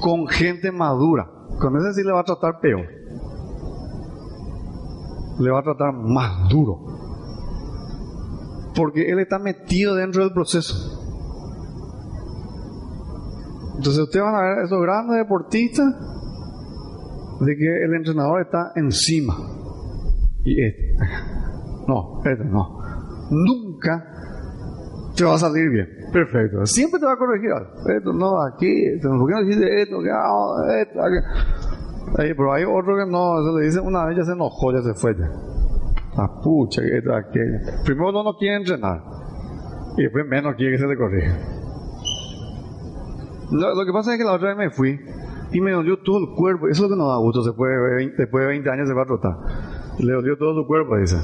con 0.00 0.26
gente 0.26 0.72
madura. 0.72 1.28
Con 1.60 1.76
ese 1.76 1.92
sí 1.92 2.02
le 2.06 2.12
va 2.12 2.20
a 2.20 2.24
tratar 2.24 2.58
peor. 2.60 2.86
Le 5.40 5.50
va 5.50 5.60
a 5.60 5.62
tratar 5.62 5.92
más 5.92 6.48
duro. 6.48 6.78
Porque 8.74 9.10
Él 9.10 9.18
está 9.18 9.38
metido 9.38 9.94
dentro 9.94 10.22
del 10.22 10.32
proceso. 10.32 11.02
Entonces 13.76 14.02
ustedes 14.02 14.24
van 14.24 14.36
a 14.36 14.40
ver 14.40 14.64
esos 14.64 14.80
grandes 14.80 15.18
deportistas 15.18 15.94
de 17.40 17.56
que 17.56 17.84
el 17.84 17.94
entrenador 17.94 18.40
está 18.40 18.72
encima. 18.74 19.34
Y 20.46 20.62
este, 20.62 20.96
no, 21.88 22.22
este 22.24 22.44
no. 22.44 22.78
Nunca 23.30 24.12
te 25.16 25.24
va 25.24 25.34
a 25.34 25.38
salir 25.38 25.68
bien. 25.70 25.88
Perfecto. 26.12 26.64
Siempre 26.66 27.00
te 27.00 27.06
va 27.06 27.14
a 27.14 27.16
corregir. 27.16 27.50
Esto 27.96 28.12
no, 28.12 28.40
aquí, 28.42 28.86
esto, 28.86 29.10
¿por 29.10 29.28
qué 29.28 29.34
no 29.34 29.40
dijiste 29.42 29.82
esto? 29.82 29.98
Ah, 30.12 30.80
esto? 30.80 31.00
Ahí, 32.18 32.32
pero 32.34 32.52
hay 32.52 32.62
otro 32.62 32.96
que 32.96 33.10
no, 33.10 33.42
se 33.42 33.58
le 33.58 33.66
dice 33.66 33.80
una 33.80 34.06
vez 34.06 34.18
ya 34.18 34.24
se 34.24 34.32
enojó, 34.32 34.72
ya 34.72 34.82
se 34.82 34.94
fue 34.94 35.16
ya. 35.18 35.28
Ah, 36.16 36.40
pucha, 36.42 36.80
esto, 36.80 37.12
aquello. 37.12 37.58
Primero 37.84 38.22
no 38.22 38.36
quiere 38.36 38.56
entrenar. 38.56 39.02
Y 39.98 40.02
después 40.02 40.26
menos 40.26 40.54
quiere 40.54 40.76
que 40.76 40.78
se 40.78 40.86
le 40.86 40.96
corrija. 40.96 41.36
Lo, 43.50 43.84
que 43.84 43.92
pasa 43.92 44.12
es 44.12 44.18
que 44.18 44.24
la 44.24 44.32
otra 44.32 44.54
vez 44.54 44.56
me 44.56 44.70
fui 44.70 45.00
y 45.52 45.60
me 45.60 45.72
dolió 45.72 45.98
todo 45.98 46.18
el 46.18 46.34
cuerpo. 46.36 46.68
Eso 46.68 46.84
es 46.84 46.90
lo 46.90 46.96
que 46.96 47.02
no 47.02 47.08
da 47.08 47.16
gusto. 47.16 47.42
Después 47.42 47.70
de 48.16 48.46
20 48.46 48.70
años 48.70 48.88
se 48.88 48.94
va 48.94 49.02
a 49.02 49.06
trotar. 49.06 49.34
Le 49.98 50.12
dolió 50.12 50.36
todo 50.36 50.62
su 50.62 50.66
cuerpo, 50.66 50.96
dice. 50.98 51.16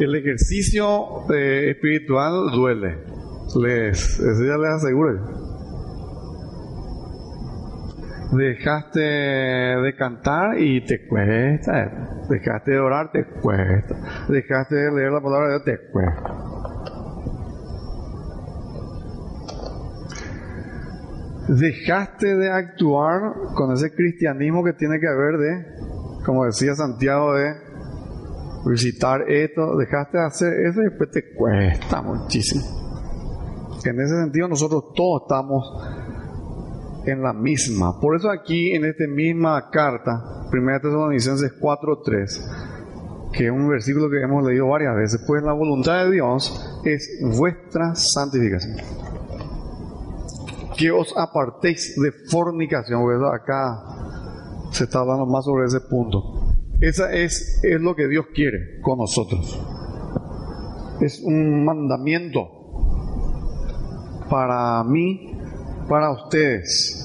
El 0.00 0.14
ejercicio 0.14 1.30
eh, 1.32 1.70
espiritual 1.70 2.50
duele. 2.52 2.98
Les, 3.56 4.20
eso 4.20 4.44
ya 4.44 4.56
les 4.56 4.70
aseguro. 4.70 5.38
Dejaste 8.32 9.00
de 9.00 9.96
cantar 9.96 10.60
y 10.60 10.84
te 10.84 11.06
cuesta. 11.06 12.24
Dejaste 12.28 12.72
de 12.72 12.78
orar, 12.78 13.10
te 13.10 13.24
cuesta. 13.24 13.96
Dejaste 14.28 14.74
de 14.76 14.92
leer 14.92 15.12
la 15.12 15.20
palabra 15.20 15.48
de 15.48 15.52
Dios, 15.54 15.64
te 15.64 15.90
cuesta. 15.90 16.57
Dejaste 21.48 22.36
de 22.36 22.50
actuar 22.50 23.32
con 23.54 23.72
ese 23.72 23.90
cristianismo 23.94 24.62
que 24.62 24.74
tiene 24.74 25.00
que 25.00 25.08
haber 25.08 25.38
de, 25.38 25.66
como 26.24 26.44
decía 26.44 26.74
Santiago, 26.74 27.34
de 27.34 27.54
visitar 28.66 29.22
esto, 29.30 29.76
dejaste 29.76 30.18
de 30.18 30.24
hacer 30.24 30.52
eso 30.66 30.82
y 30.82 30.84
después 30.84 31.10
te 31.10 31.34
cuesta 31.34 32.02
muchísimo. 32.02 32.62
En 33.84 33.98
ese 34.00 34.20
sentido 34.20 34.48
nosotros 34.48 34.92
todos 34.94 35.22
estamos 35.22 35.64
en 37.06 37.22
la 37.22 37.32
misma. 37.32 37.98
Por 37.98 38.16
eso 38.16 38.30
aquí 38.30 38.72
en 38.72 38.84
esta 38.84 39.06
misma 39.06 39.70
carta, 39.70 40.22
1 40.52 40.80
Tesalonicenses 40.80 41.52
4.3, 41.58 43.32
que 43.32 43.46
es 43.46 43.50
un 43.50 43.68
versículo 43.68 44.10
que 44.10 44.20
hemos 44.20 44.44
leído 44.44 44.68
varias 44.68 44.94
veces, 44.94 45.24
pues 45.26 45.42
la 45.42 45.52
voluntad 45.54 46.04
de 46.04 46.12
Dios 46.12 46.80
es 46.84 47.20
vuestra 47.38 47.94
santificación. 47.94 48.76
Que 50.78 50.90
os 50.90 51.12
apartéis 51.16 51.96
de 52.00 52.12
fornicación. 52.30 53.02
Acá 53.26 53.82
se 54.70 54.84
está 54.84 55.00
hablando 55.00 55.26
más 55.26 55.44
sobre 55.44 55.66
ese 55.66 55.80
punto. 55.80 56.54
Esa 56.80 57.12
es, 57.12 57.60
es 57.64 57.80
lo 57.80 57.96
que 57.96 58.06
Dios 58.06 58.26
quiere 58.32 58.80
con 58.80 58.98
nosotros. 58.98 59.60
Es 61.00 61.20
un 61.24 61.64
mandamiento 61.64 62.58
para 64.30 64.84
mí, 64.84 65.32
para 65.88 66.10
ustedes. 66.12 67.04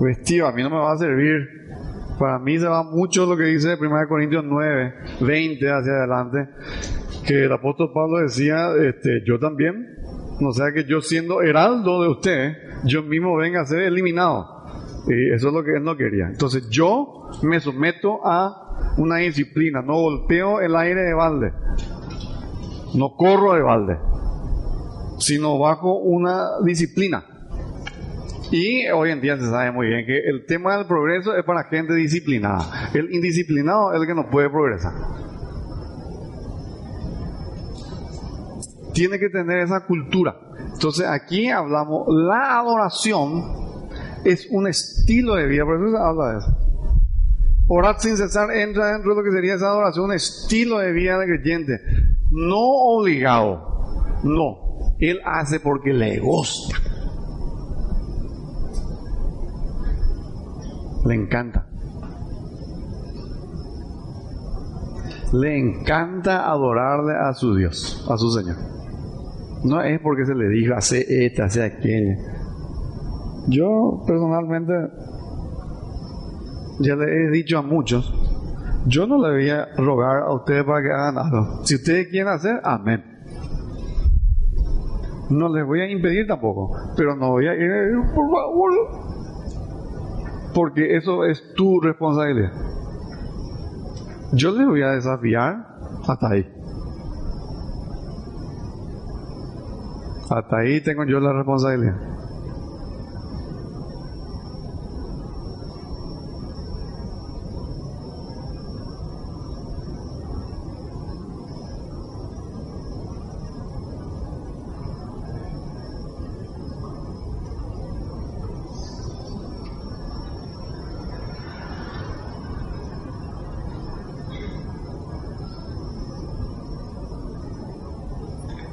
Vestido, 0.00 0.46
a 0.46 0.52
mí 0.52 0.62
no 0.62 0.70
me 0.70 0.76
va 0.76 0.92
a 0.92 0.98
servir. 0.98 1.60
Para 2.18 2.38
mí 2.38 2.58
se 2.58 2.66
va 2.66 2.82
mucho 2.82 3.26
lo 3.26 3.36
que 3.36 3.44
dice 3.44 3.76
1 3.80 4.08
Corintios 4.08 4.44
9, 4.46 4.94
20 5.20 5.70
hacia 5.70 5.92
adelante, 5.92 6.48
que 7.26 7.44
el 7.44 7.52
apóstol 7.52 7.90
Pablo 7.94 8.18
decía, 8.18 8.72
este, 8.78 9.22
yo 9.26 9.38
también, 9.38 9.99
no 10.40 10.52
sea 10.52 10.72
que 10.72 10.84
yo 10.84 11.00
siendo 11.00 11.42
heraldo 11.42 12.02
de 12.02 12.08
usted, 12.08 12.52
yo 12.84 13.02
mismo 13.02 13.36
venga 13.36 13.60
a 13.60 13.66
ser 13.66 13.80
eliminado. 13.80 14.64
Y 15.06 15.34
eso 15.34 15.48
es 15.48 15.54
lo 15.54 15.62
que 15.62 15.72
él 15.72 15.84
no 15.84 15.96
quería. 15.96 16.26
Entonces 16.26 16.68
yo 16.70 17.30
me 17.42 17.60
someto 17.60 18.20
a 18.24 18.94
una 18.96 19.16
disciplina, 19.16 19.82
no 19.82 19.94
golpeo 19.94 20.60
el 20.60 20.74
aire 20.76 21.02
de 21.02 21.14
balde, 21.14 21.52
no 22.94 23.14
corro 23.16 23.54
de 23.54 23.62
balde, 23.62 23.98
sino 25.18 25.58
bajo 25.58 25.98
una 25.98 26.60
disciplina. 26.64 27.24
Y 28.50 28.88
hoy 28.88 29.10
en 29.10 29.20
día 29.20 29.38
se 29.38 29.46
sabe 29.46 29.70
muy 29.70 29.86
bien 29.86 30.04
que 30.04 30.18
el 30.18 30.44
tema 30.44 30.76
del 30.76 30.86
progreso 30.86 31.36
es 31.36 31.44
para 31.44 31.64
gente 31.64 31.94
disciplinada. 31.94 32.90
El 32.92 33.14
indisciplinado 33.14 33.92
es 33.94 34.00
el 34.00 34.06
que 34.08 34.14
no 34.14 34.28
puede 34.28 34.50
progresar. 34.50 34.92
Tiene 38.92 39.18
que 39.18 39.28
tener 39.28 39.60
esa 39.60 39.86
cultura. 39.86 40.36
Entonces 40.72 41.06
aquí 41.06 41.48
hablamos, 41.48 42.06
la 42.08 42.58
adoración 42.58 43.42
es 44.24 44.48
un 44.50 44.66
estilo 44.66 45.34
de 45.34 45.46
vida, 45.46 45.64
por 45.64 45.76
eso 45.76 45.96
se 45.96 46.02
habla 46.02 46.32
de 46.32 46.38
eso. 46.38 46.56
Orar 47.68 48.00
sin 48.00 48.16
cesar 48.16 48.50
entra 48.50 48.92
dentro 48.92 49.14
de 49.14 49.16
lo 49.16 49.24
que 49.24 49.30
sería 49.30 49.54
esa 49.54 49.68
adoración, 49.68 50.06
un 50.06 50.12
estilo 50.12 50.78
de 50.78 50.92
vida 50.92 51.18
de 51.18 51.26
creyente. 51.26 51.80
No 52.30 52.58
obligado, 52.58 54.18
no. 54.24 54.96
Él 54.98 55.20
hace 55.24 55.60
porque 55.60 55.92
le 55.92 56.18
gusta. 56.18 56.76
Le 61.06 61.14
encanta. 61.14 61.66
Le 65.32 65.58
encanta 65.58 66.50
adorarle 66.50 67.14
a 67.14 67.32
su 67.34 67.54
Dios, 67.54 68.04
a 68.10 68.16
su 68.16 68.30
Señor. 68.32 68.69
No 69.64 69.82
es 69.82 70.00
porque 70.00 70.24
se 70.24 70.34
le 70.34 70.48
dijo, 70.48 70.74
hace 70.74 71.26
esta, 71.26 71.44
hace 71.44 71.62
aquella. 71.62 72.16
Yo 73.48 74.02
personalmente 74.06 74.72
ya 76.80 76.96
le 76.96 77.04
he 77.04 77.30
dicho 77.30 77.58
a 77.58 77.62
muchos, 77.62 78.14
yo 78.86 79.06
no 79.06 79.16
le 79.18 79.30
voy 79.34 79.50
a 79.50 79.68
rogar 79.76 80.22
a 80.22 80.32
ustedes 80.32 80.64
para 80.64 80.82
que 80.82 80.92
hagan 80.92 81.18
algo. 81.18 81.64
Si 81.64 81.74
ustedes 81.74 82.08
quieren 82.08 82.32
hacer, 82.32 82.60
amén. 82.64 83.04
No 85.28 85.48
les 85.54 85.64
voy 85.64 85.80
a 85.80 85.90
impedir 85.90 86.26
tampoco, 86.26 86.76
pero 86.96 87.14
no 87.14 87.30
voy 87.30 87.46
a 87.46 87.54
ir, 87.54 87.94
por 88.14 88.30
favor, 88.30 88.72
porque 90.54 90.96
eso 90.96 91.24
es 91.24 91.54
tu 91.54 91.80
responsabilidad. 91.80 92.50
Yo 94.32 94.52
les 94.52 94.66
voy 94.66 94.82
a 94.82 94.90
desafiar 94.92 95.66
hasta 96.08 96.28
ahí. 96.30 96.59
Hasta 100.30 100.58
ahí 100.58 100.80
tengo 100.80 101.04
yo 101.04 101.18
la 101.18 101.32
responsabilidad. 101.32 101.96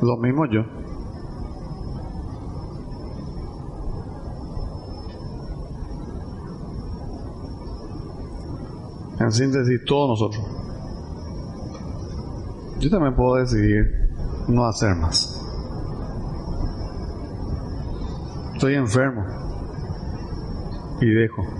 Lo 0.03 0.15
mismo 0.17 0.45
yo. 0.45 0.86
En 9.27 9.33
síntesis, 9.33 9.83
todos 9.83 10.07
nosotros. 10.11 10.41
Yo 12.79 12.89
también 12.89 13.13
puedo 13.13 13.35
decidir 13.35 14.09
no 14.47 14.65
hacer 14.65 14.95
más. 14.95 15.37
Estoy 18.53 18.75
enfermo 18.75 19.25
y 21.01 21.09
dejo. 21.09 21.56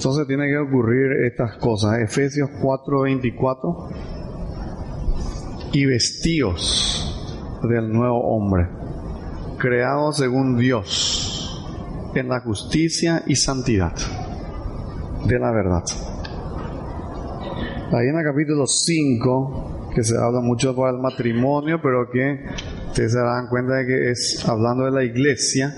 Entonces 0.00 0.26
tiene 0.26 0.48
que 0.48 0.56
ocurrir 0.56 1.12
estas 1.26 1.58
cosas. 1.58 1.98
Efesios 1.98 2.48
4:24. 2.62 3.90
Y 5.72 5.84
vestidos 5.84 7.60
del 7.68 7.92
nuevo 7.92 8.18
hombre, 8.34 8.66
creado 9.58 10.10
según 10.14 10.56
Dios, 10.56 11.62
en 12.14 12.30
la 12.30 12.40
justicia 12.40 13.24
y 13.26 13.36
santidad 13.36 13.92
de 15.26 15.38
la 15.38 15.52
verdad. 15.52 15.84
Ahí 17.92 18.08
en 18.08 18.16
el 18.16 18.24
capítulo 18.24 18.66
5, 18.66 19.90
que 19.94 20.02
se 20.02 20.16
habla 20.16 20.40
mucho 20.40 20.74
para 20.74 20.92
el 20.92 20.98
matrimonio, 21.02 21.78
pero 21.82 22.10
que 22.10 22.40
ustedes 22.88 23.12
se 23.12 23.18
dan 23.18 23.48
cuenta 23.48 23.74
de 23.74 23.86
que 23.86 24.10
es 24.12 24.48
hablando 24.48 24.86
de 24.86 24.92
la 24.92 25.04
iglesia, 25.04 25.74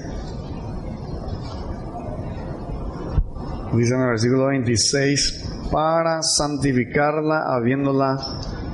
dice 3.77 3.95
en 3.95 4.01
el 4.01 4.09
versículo 4.09 4.47
26, 4.47 5.69
para 5.71 6.23
santificarla, 6.23 7.55
habiéndola 7.55 8.19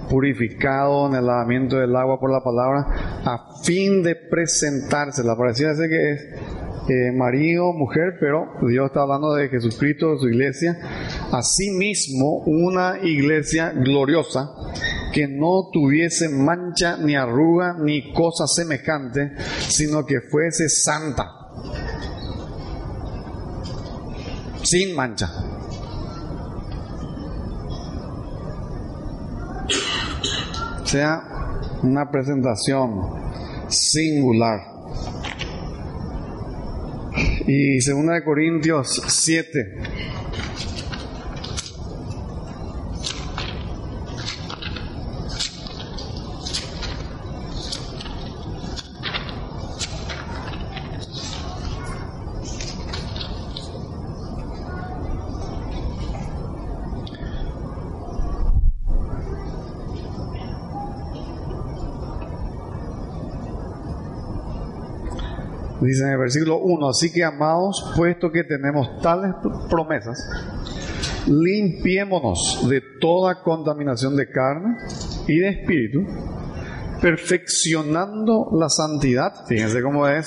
purificado 0.08 1.08
en 1.08 1.14
el 1.14 1.26
lavamiento 1.26 1.76
del 1.76 1.94
agua 1.94 2.18
por 2.18 2.32
la 2.32 2.42
palabra, 2.42 2.86
a 3.24 3.62
fin 3.62 4.02
de 4.02 4.16
presentársela. 4.16 5.36
Parecía 5.36 5.74
ser 5.74 5.88
que 5.88 6.12
es 6.12 6.22
eh, 6.88 7.12
marido, 7.12 7.72
mujer, 7.72 8.16
pero 8.18 8.46
Dios 8.66 8.86
está 8.86 9.02
hablando 9.02 9.34
de 9.34 9.48
Jesucristo, 9.48 10.12
de 10.12 10.18
su 10.18 10.28
iglesia. 10.28 10.78
Asimismo, 11.32 12.42
una 12.46 12.98
iglesia 13.02 13.72
gloriosa 13.72 14.50
que 15.12 15.28
no 15.28 15.68
tuviese 15.72 16.28
mancha 16.28 16.96
ni 16.96 17.14
arruga 17.14 17.76
ni 17.78 18.12
cosa 18.12 18.46
semejante, 18.46 19.32
sino 19.68 20.04
que 20.06 20.20
fuese 20.20 20.68
santa 20.68 21.38
sin 24.68 24.94
mancha. 24.94 25.30
Sea 30.84 31.22
una 31.82 32.10
presentación 32.10 33.00
singular. 33.68 34.60
Y 37.46 37.80
segunda 37.80 38.14
de 38.14 38.24
Corintios 38.24 39.02
7, 39.06 39.76
Dice 65.88 66.04
en 66.04 66.10
el 66.10 66.18
versículo 66.18 66.58
1, 66.58 66.86
así 66.90 67.10
que 67.10 67.24
amados, 67.24 67.94
puesto 67.96 68.30
que 68.30 68.44
tenemos 68.44 69.00
tales 69.00 69.32
promesas, 69.70 70.18
limpiémonos 71.26 72.68
de 72.68 72.82
toda 73.00 73.42
contaminación 73.42 74.14
de 74.14 74.28
carne 74.28 74.76
y 75.26 75.38
de 75.38 75.48
espíritu, 75.48 76.00
perfeccionando 77.00 78.50
la 78.52 78.68
santidad. 78.68 79.46
Fíjense 79.46 79.80
cómo 79.82 80.06
es, 80.06 80.26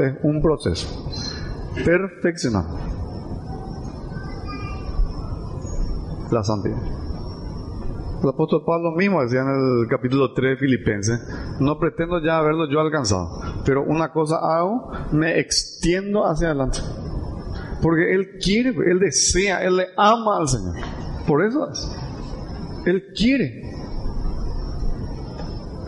es 0.00 0.14
un 0.24 0.42
proceso. 0.42 1.08
Perfeccionando 1.84 2.76
la 6.32 6.42
santidad. 6.42 6.98
El 8.20 8.28
apóstol 8.30 8.64
Pablo 8.66 8.96
mismo 8.96 9.22
decía 9.22 9.42
en 9.42 9.48
el 9.48 9.86
capítulo 9.88 10.32
3 10.32 10.50
de 10.50 10.56
Filipenses, 10.56 11.20
no 11.60 11.78
pretendo 11.78 12.20
ya 12.20 12.38
haberlo 12.38 12.68
yo 12.68 12.80
alcanzado, 12.80 13.30
pero 13.68 13.82
una 13.82 14.10
cosa 14.10 14.36
hago, 14.36 14.90
me 15.12 15.38
extiendo 15.38 16.24
hacia 16.24 16.46
adelante. 16.46 16.78
Porque 17.82 18.14
Él 18.14 18.38
quiere, 18.42 18.70
Él 18.70 18.98
desea, 18.98 19.62
Él 19.62 19.76
le 19.76 19.88
ama 19.94 20.38
al 20.38 20.48
Señor. 20.48 20.74
Por 21.26 21.44
eso 21.44 21.70
es. 21.70 21.86
Él 22.86 23.08
quiere. 23.14 23.70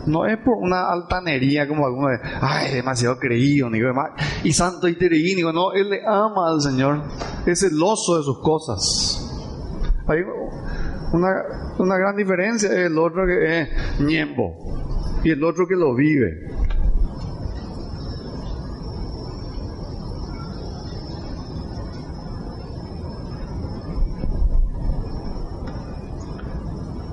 No 0.05 0.27
es 0.27 0.37
por 0.37 0.57
una 0.57 0.91
altanería 0.91 1.67
como 1.67 1.87
alguno 1.87 2.09
de, 2.09 2.19
ay, 2.39 2.71
demasiado 2.71 3.17
creído, 3.17 3.67
ni 3.71 3.79
demás, 3.79 4.11
y 4.43 4.53
santo 4.53 4.87
y 4.87 4.95
tereínico. 4.95 5.51
No, 5.51 5.73
Él 5.73 5.89
le 5.89 6.05
ama 6.05 6.51
al 6.51 6.61
Señor. 6.61 7.01
Es 7.47 7.61
celoso 7.61 8.15
de 8.19 8.23
sus 8.23 8.39
cosas. 8.43 9.27
Hay 10.05 10.19
una, 11.13 11.97
gran 11.97 12.15
diferencia 12.15 12.71
el 12.73 12.95
otro 12.99 13.25
que 13.25 13.61
es 13.61 13.69
ñembo 14.01 14.53
y 15.23 15.31
el 15.31 15.43
otro 15.43 15.65
que 15.67 15.75
lo 15.75 15.95
vive. 15.95 16.60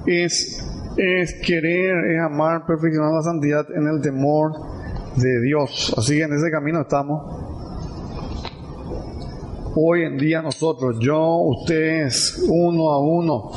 Es, 0.08 1.34
querer, 1.44 2.12
es 2.12 2.20
amar, 2.22 2.64
perfeccionar 2.66 3.12
la 3.12 3.22
santidad 3.22 3.66
en 3.76 3.86
el 3.86 4.00
temor 4.00 4.52
de 5.16 5.40
Dios. 5.42 5.94
Así 5.98 6.16
que 6.16 6.22
en 6.22 6.32
ese 6.32 6.50
camino 6.50 6.80
estamos. 6.80 7.44
Hoy 9.76 10.04
en 10.04 10.16
día 10.16 10.40
nosotros, 10.40 10.96
yo, 10.98 11.36
ustedes, 11.42 12.42
uno 12.48 12.90
a 12.90 13.00
uno, 13.00 13.50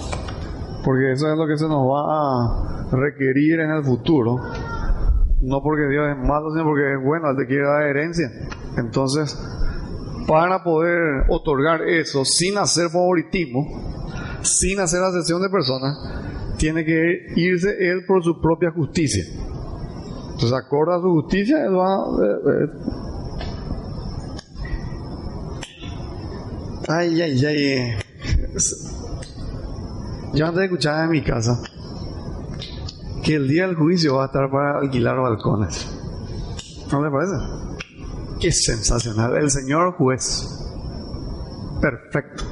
porque 0.83 1.13
eso 1.13 1.31
es 1.31 1.37
lo 1.37 1.47
que 1.47 1.57
se 1.57 1.69
nos 1.69 1.87
va 1.87 2.03
a 2.03 2.87
requerir 2.91 3.61
en 3.61 3.71
el 3.71 3.83
futuro. 3.83 4.35
No 5.39 5.63
porque 5.63 5.87
Dios 5.87 6.05
es 6.09 6.17
malo, 6.17 6.51
sino 6.51 6.65
porque 6.65 6.93
es 6.93 7.03
bueno, 7.03 7.29
Él 7.29 7.37
te 7.37 7.47
quiere 7.47 7.63
dar 7.63 7.83
herencia. 7.83 8.29
Entonces, 8.77 9.39
para 10.27 10.63
poder 10.63 11.25
otorgar 11.29 11.81
eso 11.87 12.25
sin 12.25 12.57
hacer 12.57 12.89
favoritismo, 12.89 13.65
sin 14.41 14.81
hacer 14.81 15.01
asesión 15.01 15.41
de 15.41 15.49
personas, 15.49 15.97
tiene 16.61 16.85
que 16.85 17.25
irse 17.35 17.75
Él 17.79 18.05
por 18.05 18.23
su 18.23 18.39
propia 18.39 18.69
justicia. 18.69 19.25
Entonces, 20.25 20.53
acorde 20.53 20.93
a 20.93 20.99
su 20.99 21.09
justicia, 21.09 21.65
Él 21.65 21.75
va... 21.75 22.05
Eh, 22.23 22.37
eh. 22.51 22.69
Ay, 26.87 27.19
ay, 27.19 27.45
ay. 27.45 27.97
Yo 30.35 30.45
antes 30.45 30.63
escuchaba 30.63 31.05
en 31.05 31.09
mi 31.09 31.23
casa 31.23 31.59
que 33.23 33.35
el 33.35 33.47
día 33.47 33.65
del 33.65 33.75
juicio 33.75 34.17
va 34.17 34.23
a 34.23 34.25
estar 34.27 34.51
para 34.51 34.81
alquilar 34.81 35.17
balcones. 35.17 35.87
¿No 36.91 37.03
le 37.03 37.09
parece? 37.09 37.33
Qué 38.39 38.51
sensacional. 38.51 39.35
El 39.35 39.49
Señor 39.49 39.93
juez. 39.93 40.47
Perfecto. 41.81 42.43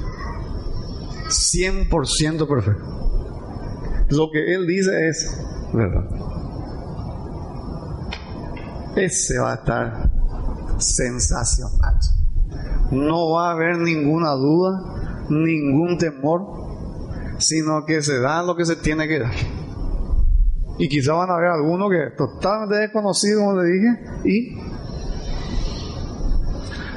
100% 1.27 2.47
perfecto. 2.47 2.98
Lo 4.09 4.31
que 4.31 4.55
Él 4.55 4.65
dice 4.65 5.09
es 5.09 5.39
verdad. 5.73 6.05
ese 8.95 9.37
va 9.39 9.51
a 9.51 9.55
estar 9.55 10.09
sensacional. 10.79 11.95
No 12.91 13.31
va 13.31 13.49
a 13.49 13.51
haber 13.51 13.77
ninguna 13.77 14.31
duda, 14.31 15.25
ningún 15.29 15.97
temor, 15.97 16.41
sino 17.37 17.85
que 17.85 18.01
se 18.01 18.19
da 18.19 18.41
lo 18.41 18.55
que 18.55 18.65
se 18.65 18.75
tiene 18.77 19.07
que 19.07 19.19
dar. 19.19 19.33
Y 20.79 20.89
quizá 20.89 21.13
van 21.13 21.29
a 21.29 21.35
haber 21.35 21.49
algunos 21.49 21.91
que 21.91 22.15
totalmente 22.17 22.77
desconocido, 22.77 23.41
como 23.41 23.61
le 23.61 23.69
dije, 23.69 23.87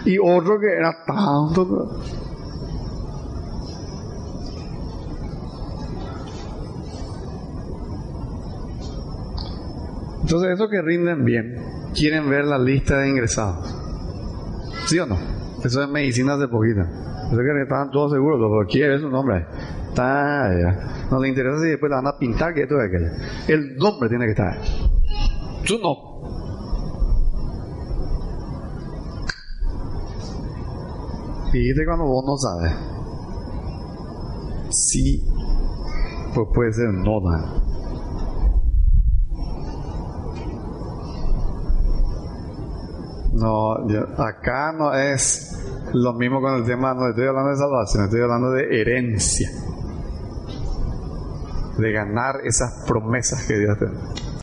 y, 0.06 0.12
y 0.12 0.18
otro 0.18 0.58
que 0.60 0.72
era 0.72 0.96
tanto. 1.04 2.00
Entonces, 10.32 10.54
esos 10.54 10.70
que 10.70 10.80
rinden 10.80 11.26
bien, 11.26 11.56
quieren 11.94 12.30
ver 12.30 12.46
la 12.46 12.58
lista 12.58 12.96
de 12.96 13.10
ingresados. 13.10 13.68
¿Sí 14.86 14.98
o 14.98 15.04
no? 15.04 15.18
Eso 15.62 15.82
es 15.82 15.88
medicina 15.90 16.38
de 16.38 16.48
poquita. 16.48 16.88
Eso 17.26 17.36
que 17.36 17.62
estaban 17.62 17.90
todos 17.90 18.12
seguros, 18.12 18.40
pero 18.40 18.66
quiere 18.66 18.88
ver 18.88 19.00
su 19.00 19.10
nombre. 19.10 19.44
Está, 19.90 20.48
no 21.10 21.20
le 21.20 21.28
interesa 21.28 21.58
si 21.58 21.68
después 21.68 21.90
la 21.90 21.96
van 21.96 22.06
a 22.06 22.18
pintar 22.18 22.54
que 22.54 22.62
esto 22.62 22.80
es 22.80 22.88
aquello. 22.88 23.10
El 23.46 23.76
nombre 23.76 24.08
tiene 24.08 24.24
que 24.24 24.30
estar. 24.30 24.58
Su 25.64 25.78
no. 25.80 25.96
Fíjate 31.52 31.84
cuando 31.84 32.06
vos 32.06 32.24
no 32.24 32.38
sabes. 32.38 32.72
Sí, 34.70 35.22
pues 36.34 36.48
puede 36.54 36.72
ser 36.72 36.88
no 36.88 37.20
da. 37.20 37.71
No, 43.32 43.74
acá 44.18 44.72
no 44.72 44.94
es 44.94 45.58
lo 45.94 46.12
mismo 46.12 46.40
con 46.40 46.54
el 46.54 46.64
tema, 46.64 46.92
no 46.94 47.08
estoy 47.08 47.26
hablando 47.26 47.50
de 47.50 47.56
salvación, 47.56 48.04
estoy 48.04 48.20
hablando 48.20 48.50
de 48.50 48.80
herencia. 48.80 49.48
De 51.78 51.92
ganar 51.92 52.40
esas 52.44 52.84
promesas 52.86 53.46
que 53.46 53.58
Dios 53.58 53.78
te 53.78 53.86
da. 53.86 54.21